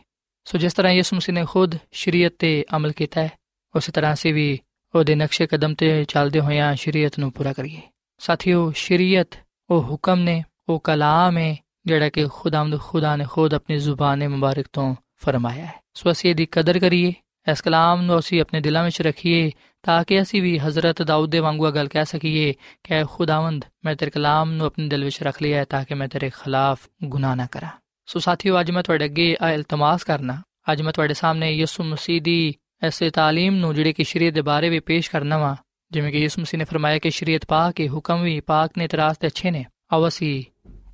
ਸੋ 0.47 0.59
ਜਿਸ 0.59 0.75
ਤਰ੍ਹਾਂ 0.75 0.93
ਯਿਸੂ 0.93 1.17
ਮਸੀਹ 1.17 1.35
ਨੇ 1.35 1.45
ਖੁਦ 1.45 1.77
ਸ਼ਰੀਅਤ 1.93 2.35
ਤੇ 2.39 2.65
ਅਮਲ 2.77 2.93
ਕੀਤਾ 2.93 3.21
ਹੈ 3.21 3.31
ਉਸੇ 3.75 3.93
ਤਰ੍ਹਾਂ 3.93 4.13
ਅਸੀਂ 4.13 4.35
ਵੀ 4.35 4.59
ਉਹਦੇ 4.95 5.15
ਨਕਸ਼ੇ 5.15 5.47
ਕਦਮ 5.47 5.75
ਤੇ 5.75 6.05
ਚੱਲਦੇ 6.05 6.41
ਹੋਇਆਂ 6.41 6.75
ਸ਼ਰੀਅਤ 6.77 7.19
ਨੂੰ 7.19 7.33
ਪੂਰਾ 7.33 7.53
ਕਰੀਏ 7.53 7.81
ਸਾਥੀਓ 8.21 8.71
ਸ਼ਰੀਅਤ 8.77 9.37
ਉਹ 9.71 9.83
ਹੁਕਮ 9.83 10.19
ਨੇ 10.19 10.43
ਉਹ 10.69 10.81
ਕਲਾਮ 10.81 11.39
ਹੈ 11.39 11.57
ਜਿਹੜਾ 11.87 12.09
ਕਿ 12.09 12.27
ਖੁਦਾਵੰਦ 12.33 12.79
ਖੁਦਾ 12.81 13.17
ਨੇ 13.17 13.25
ਖੁਦ 13.25 13.55
ਆਪਣੀ 13.55 13.79
ਜ਼ੁਬਾਨ 13.79 14.29
ਮੁਬਾਰਕ 14.29 14.67
ਤੋਂ 14.73 14.95
ਫਰਮਾਇਆ 15.17 15.65
ਹੈ 15.65 15.81
ਸੋ 15.95 16.11
ਅਸੀਂ 16.11 16.31
ਇਹਦੀ 16.31 16.47
ਕਦਰ 16.53 16.79
ਕਰੀਏ 16.79 17.13
ਇਸ 17.49 17.61
ਕਲਾਮ 17.61 18.03
ਨੂੰ 18.03 18.19
ਅਸੀਂ 18.19 18.41
ਆਪਣੇ 18.41 18.61
ਦਿਲਾਂ 18.61 18.85
ਵਿੱਚ 18.85 19.01
ਰੱਖੀਏ 19.03 19.51
ਤਾਂ 19.85 20.03
ਕਿ 20.05 20.21
ਅਸੀਂ 20.23 20.43
ਵੀ 20.43 20.59
ਹਜ਼ਰਤ 20.59 21.03
ਦਾਊਦ 21.03 21.31
ਦੇ 21.31 21.39
ਵਾਂਗੂ 21.39 21.71
ਗੱਲ 21.71 21.89
ਕਹਿ 21.89 22.05
ਸਕੀਏ 22.05 22.53
ਕਿ 22.85 23.03
ਖੁਦਾਵੰਦ 23.05 23.65
ਮੈਂ 23.85 23.95
ਤੇਰੇ 23.97 24.11
ਕਲਾਮ 24.11 24.53
ਨੂੰ 24.53 24.67
ਆਪਣੇ 24.67 24.89
ਦਿਲ 24.89 25.05
ਵਿੱਚ 25.05 25.23
ਰੱਖ 25.23 25.43
ਲਿਆ 25.43 25.59
ਹੈ 25.59 25.65
ਤਾਂ 25.65 25.85
ਕਿ 25.85 25.95
ਮੈਂ 25.95 26.09
ਤੇਰੇ 26.09 26.31
ਖਿਲਾਫ 26.31 26.89
ਗੁਨਾਹ 27.05 27.37
ਨਾ 27.37 27.47
ਕਰਾਂ 27.47 27.71
ਸੋ 28.07 28.19
ਸਾਥੀਓ 28.19 28.61
ਅੱਜ 28.61 28.71
ਮੈਂ 28.71 28.83
ਤੁਹਾਡੇ 28.83 29.05
ਅੱਗੇ 29.05 29.37
ਆ 29.43 29.51
ਇਲਤਮਾਸ 29.51 30.05
ਕਰਨਾ 30.05 30.43
ਅੱਜ 30.73 30.83
ਮੈਂ 30.83 30.93
ਤੁਹਾਡੇ 30.93 31.15
ਸਾਹਮਣੇ 31.15 31.51
ਯਿਸੂ 31.53 31.85
ਮਸੀਹ 31.85 32.21
ਦੀ 32.23 32.55
ਐਸੇ 32.83 33.09
تعلیم 33.09 33.51
ਨੂੰ 33.51 33.75
ਜਿਹੜੀ 33.75 33.93
ਕਿ 33.93 34.05
ਸ਼ਰੀਅਤ 34.05 34.35
ਦੇ 34.35 34.41
ਬਾਰੇ 34.41 34.69
ਵੀ 34.69 34.81
ਪੇਸ਼ 34.81 35.11
ਕਰਨਾ 35.11 35.39
ਵਾ 35.39 35.57
ਜਿਵੇਂ 35.91 36.13
ਕਿ 36.13 36.19
ਯਿਸੂ 36.19 36.41
ਮਸੀਹ 36.41 36.59
ਨੇ 36.59 36.65
ਫਰਮਾਇਆ 36.65 36.99
ਕਿ 36.99 37.11
ਸ਼ਰੀਅਤ 37.11 37.45
ਪਾਕ 37.45 37.75
ਕੇ 37.75 37.89
ਹੁਕਮ 37.89 38.23
ਵੀ 38.23 38.41
ਪਾਕ 38.41 38.79
ਨੇ 38.79 38.87
ਤਰਾਸ 38.87 39.19
ਤੇ 39.19 39.27
ਅੱਛੇ 39.27 39.51
ਨੇ 39.51 39.65
ਆਓ 39.93 40.09
ਅਸੀਂ 40.09 40.45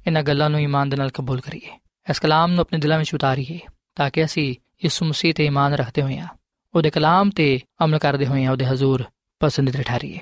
ਇਹਨਾਂ 0.07 0.23
ਗੱਲਾਂ 0.23 0.51
ਨੂੰ 0.51 0.61
ਈਮਾਨ 0.61 0.89
ਦੇ 0.89 0.97
ਨਾਲ 0.97 1.11
ਕਬੂਲ 1.11 1.41
ਕਰੀਏ 1.41 1.79
ਇਸ 2.07 2.19
ਕਲਾਮ 2.19 2.53
ਨੂੰ 2.53 2.61
ਆਪਣੇ 2.61 2.79
ਦਿਲਾਂ 2.79 2.99
ਵਿੱਚ 2.99 3.15
ਉਤਾਰੀਏ 3.15 3.59
ਤਾਂ 3.97 4.11
ਕਿ 4.11 4.25
ਅਸੀਂ 4.25 4.55
ਯਿਸੂ 4.85 5.05
ਮਸੀਹ 5.05 5.35
ਤੇ 5.35 5.45
ਈਮਾਨ 5.45 5.75
ਰੱਖਦੇ 5.75 6.03
ਹੋਈਆਂ 6.03 6.27
ਉਹਦੇ 6.76 6.90
ਕਲਾਮ 6.90 7.30
ਤੇ 7.30 7.60
ਅਮਲ 7.84 7.98
ਕਰਦੇ 7.98 8.26
ਹੋਈਆਂ 8.26 8.52
ਉਹਦੇ 8.52 8.66
ਹਜ਼ੂਰ 8.66 9.04
ਪਸੰਦੀਦਾ 9.40 9.82
ਠਹਿਰੀਏ। 9.82 10.20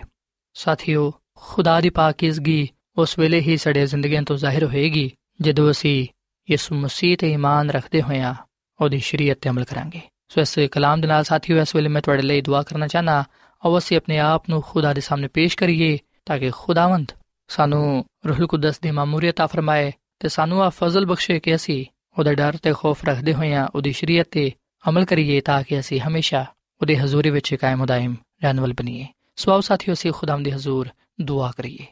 ਸਾਥੀਓ, 0.53 1.13
ਖੁਦਾ 1.35 1.81
ਦੀ 1.81 1.89
ਪਾਕੀਜ਼ਗੀ 1.89 2.69
ਉਸ 2.97 3.19
ਵੇਲੇ 3.19 3.39
ਹੀ 3.39 3.57
ਸਾਡੇ 3.57 3.85
ਜ਼ਿੰਦਗੀਆਂ 3.85 4.23
ਤੋਂ 4.23 4.37
ਜ਼ਾਹਿਰ 4.37 4.63
ਹੋਏਗੀ, 4.63 5.11
ਜਦੋਂ 5.41 5.71
ਅਸੀਂ 5.71 6.07
ਯਿਸੂ 6.51 6.75
ਮਸੀਹ 6.75 7.17
ਤੇ 7.17 7.31
ਈਮਾਨ 7.31 7.69
ਰੱਖਦੇ 7.69 8.01
ਹੋਈਆਂ 8.01 8.35
ਉਹਦੀ 8.81 8.99
ਸ਼ਰੀਅਤ 8.99 9.37
ਤੇ 9.41 9.49
ਅਮਲ 9.49 9.63
ਕਰਾਂਗੇ। 9.63 10.01
ਸੋ 10.27 10.41
ਇਸ 10.41 10.59
ਕਲਾਮ 10.71 11.01
ਦੇ 11.01 11.07
ਨਾਲ 11.07 11.23
ਸਾਥੀਓ, 11.23 11.61
ਇਸ 11.61 11.75
ਵੇਲੇ 11.75 11.89
ਮੈਂ 11.89 12.01
ਤੁਹਾਡੇ 12.01 12.21
ਲਈ 12.21 12.41
ਦੁਆ 12.41 12.61
ਕਰਨਾ 12.61 12.87
ਚਾਹਨਾ 12.87 13.23
ਆਓ 13.65 13.77
ਅਸੀਂ 13.77 13.97
ਆਪਣੇ 13.97 14.19
ਆਪ 14.19 14.49
ਨੂੰ 14.49 14.61
ਖੁਦਾ 14.61 14.93
ਦੇ 14.93 15.01
ਸਾਹਮਣੇ 15.01 15.27
ਪੇਸ਼ 15.27 15.57
ਕਰੀਏ 15.57 15.97
ਤਾਂ 16.25 16.39
ਕਿ 16.39 16.49
ਖੁਦਾਵੰਦ 16.49 17.11
ਸਾਨੂੰ 17.47 18.05
ਰੂਹੁਲ 18.27 18.47
ਕੁਦਸ 18.47 18.79
ਦੀ 18.79 18.91
ਮਾਮੂਰੀਅਤ 18.91 19.41
ਆ 19.41 19.47
ਫਰਮਾਏ 19.47 19.91
ਤੇ 20.19 20.29
ਸਾਨੂੰ 20.29 20.63
ਆ 20.63 20.69
ਫਜ਼ਲ 20.69 21.05
ਬਖਸ਼ੇ 21.05 21.39
ਕਿ 21.39 21.55
ਅਸੀਂ 21.55 21.85
ਉਹਦਾ 22.19 22.33
ਡਰ 22.33 22.57
ਤੇ 22.57 22.73
ਖੌਫ 22.73 23.05
ਰੱਖਦੇ 23.05 23.33
ਹੋਈਆਂ 23.33 23.67
ਉਹਦੀ 23.75 23.91
ਸ਼ਰੀਅਤ 23.91 24.27
ਤੇ 24.31 24.51
ਅਮਲ 24.89 25.05
ਕਰੀਏ 25.05 25.41
ਤਾਂ 25.41 25.63
ਕਿ 25.63 25.79
ਅਸੀਂ 25.79 25.99
ਹਮੇਸ਼ਾ 26.01 26.45
ਉਹਦੇ 26.81 26.97
ਹਜ਼ੂਰੀ 26.97 27.29
ਵਿੱਚ 27.29 27.55
ਕਾਇਮ 27.55 27.81
ਉਦਾਇਮ 27.81 28.15
ਰਹਿਣ 28.43 28.59
ਵਾਲ 28.59 28.73
ਬਣੀਏ। 28.73 29.07
ਸੋ 29.35 29.51
ਆਓ 29.51 29.61
ਸਾਥੀਓ, 29.61 29.93
ਅਸੀਂ 29.93 30.11
ਖੁਦਾਮ 30.11 30.43
ਦੇ 30.43 30.51
ਹਜ਼ੂਰ 30.51 30.89
ਦੁਆ 31.21 31.51
ਕਰੀਏ। 31.57 31.85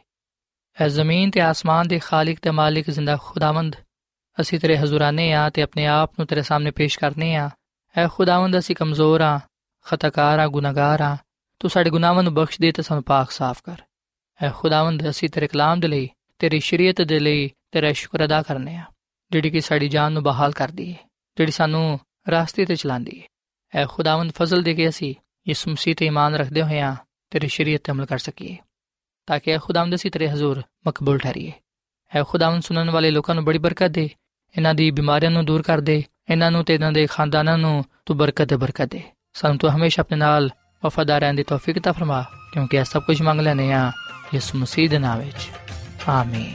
ਐ 0.80 0.88
ਜ਼ਮੀਨ 0.88 1.30
ਤੇ 1.30 1.40
ਆਸਮਾਨ 1.40 1.88
ਦੇ 1.88 1.98
ਖਾਲਕ 1.98 2.38
ਤੇ 2.42 2.50
ਮਾਲਿਕ 2.50 2.90
ਜ਼ਿੰਦਾ 2.90 3.16
ਖੁਦਾਵੰਦ, 3.22 3.76
ਅਸੀਂ 4.40 4.58
ਤੇਰੇ 4.60 4.78
ਹਜ਼ੂਰਾਨੇ 4.78 5.32
ਆ 5.32 5.50
ਤੇ 5.50 5.62
ਆਪਣੇ 5.62 5.86
ਆਪ 5.86 6.12
ਨੂੰ 6.18 6.26
ਤੇਰੇ 6.26 6.42
ਸਾਹਮਣੇ 6.42 6.70
ਪੇਸ਼ 6.70 6.98
ਕਰਨੇ 6.98 7.34
ਆ। 7.34 7.50
ਐ 7.96 8.08
ਖੁਦਾਵੰਦ, 8.08 8.58
ਅਸੀਂ 8.58 8.76
ਕਮਜ਼ੋਰ 8.76 9.20
ਆ, 9.20 9.40
ਖਤਕਾਰ 9.86 10.38
ਆ, 10.38 10.46
ਗੁਨਾਹਗਾਰ 10.46 11.00
ਆ। 11.00 11.16
ਤੂੰ 11.60 11.70
ਸਾਡੇ 11.70 11.90
ਗੁਨਾਹਾਂ 11.90 12.22
ਨੂੰ 12.22 12.34
ਬਖਸ਼ 12.34 12.60
ਦੇ 12.60 12.72
ਤੇ 12.72 12.82
ਸਾਨੂੰ 12.82 13.04
ਪਾਕ 13.04 13.30
ਸਾਫ਼ 13.30 13.62
ਕਰ। 13.64 13.82
ਐ 14.42 14.50
ਖੁਦਾਵੰਦ, 14.50 15.08
ਅਸੀਂ 15.10 15.28
ਤੇਰੇ 15.30 15.46
ਕਲਾਮ 15.46 15.80
ਦੇ 15.80 15.88
ਲਈ, 15.88 16.08
ਤੇਰੀ 16.38 16.60
ਸ਼ਰੀਅਤ 16.60 17.02
ਦੇ 17.02 17.18
ਲਈ 17.18 17.50
ਤੇਰਾ 17.72 17.92
ਸ਼ੁਕਰ 17.92 18.24
ਅਦਾ 18.24 18.42
ਕਰਨੇ 18.42 18.76
ਆ, 18.76 18.84
ਜਿਹੜੀ 19.30 19.50
ਕਿ 19.50 19.60
ਸਾਡੀ 19.60 19.88
ਜਾਨ 19.88 20.12
ਨੂੰ 20.12 20.22
ਬਹਾਲ 20.22 20.52
ਕਰਦੀ 20.52 20.92
ਹੈ 20.92 20.98
ਜਿਹੜੀ 21.36 21.52
ਸਾਨੂੰ 21.52 22.00
ਰਾਸਤੇ 22.26 22.64
ਤੇ 22.64 22.76
ਚਲਾਉਂਦੀ 22.76 23.20
ਹੈ 23.20 23.80
ਐ 23.80 23.86
ਖੁਦਾਵੰਦ 23.86 24.32
ਫਜ਼ਲ 24.32 24.62
ਦੇ 24.62 24.74
ਕੇ 24.74 24.88
ਅਸੀਂ 24.88 25.14
ਇਸ 25.46 25.66
ਮਸੀਹ 25.68 25.94
ਤੇ 25.96 26.06
ਈਮਾਨ 26.06 26.34
ਰੱਖਦੇ 26.34 26.62
ਹੋਇਆਂ 26.62 26.94
ਤੇਰੀ 27.32 27.48
ਸ਼ਰੀਅਤ 27.48 27.82
ਤੇ 27.84 27.92
ਅਮਲ 27.92 28.06
ਕਰ 28.06 28.18
ਸਕੀਏ 28.18 28.56
ਤਾਂ 29.28 29.38
ਕਿ 29.40 29.52
ਐ 29.52 29.58
ਖੁਦਾਵੰਦ 29.58 29.94
ਅਸੀਂ 29.94 30.10
ਤੇਰੇ 30.10 30.28
ਹਜ਼ੂਰ 30.28 30.62
ਮਕਬੂਲ 30.86 31.18
ਠਹਿਰੀਏ 31.18 31.52
ਐ 32.12 32.22
ਖੁਦਾਵੰਦ 32.22 32.62
ਸੁਣਨ 32.62 32.90
ਵਾਲੇ 32.90 33.10
ਲੋਕਾਂ 33.10 33.34
ਨੂੰ 33.34 33.44
ਬੜੀ 33.44 33.58
ਬਰਕਤ 33.58 33.90
ਦੇ 33.90 34.08
ਇਹਨਾਂ 34.54 34.74
ਦੀ 34.74 34.90
ਬਿਮਾਰੀਆਂ 34.90 35.30
ਨੂੰ 35.30 35.44
ਦੂਰ 35.44 35.62
ਕਰ 35.62 35.80
ਦੇ 35.80 36.02
ਇਹਨਾਂ 36.30 36.50
ਨੂੰ 36.50 36.64
ਤੇ 36.64 36.74
ਇਹਨਾਂ 36.74 36.92
ਦੇ 36.92 37.06
ਖਾਨਦਾਨਾਂ 37.06 37.56
ਨੂੰ 37.58 37.84
ਤੂੰ 38.06 38.16
ਬਰਕਤ 38.16 38.48
ਦੇ 38.48 38.56
ਬਰਕਤ 38.56 38.90
ਦੇ 38.90 39.02
ਸਾਨੂੰ 39.34 39.58
ਤੂੰ 39.58 39.70
ਹਮੇਸ਼ਾ 39.70 40.00
ਆਪਣੇ 40.00 40.18
ਨਾਲ 40.18 40.50
ਵਫਾਦਾਰ 40.82 41.20
ਰਹਿਣ 41.20 41.34
ਦੀ 41.34 41.42
ਤੌਫੀਕ 41.42 41.78
ਤਾ 41.78 41.92
ਫਰਮਾ 41.92 42.22
ਕਿਉਂਕਿ 42.52 42.76
ਇਹ 42.76 42.84
ਸਭ 42.84 43.02
ਕੁਝ 43.02 43.20
ਮੰਗ 43.22 43.40
ਲੈਨੇ 43.40 43.72
ਆ 43.72 43.90
ਯਿਸੂ 44.34 44.58
ਮਸੀਹ 44.58 44.88
ਦੇ 44.90 44.98
ਨਾਮ 44.98 45.20
ਵਿੱਚ 45.20 45.48
ਆਮੀਨ 46.08 46.54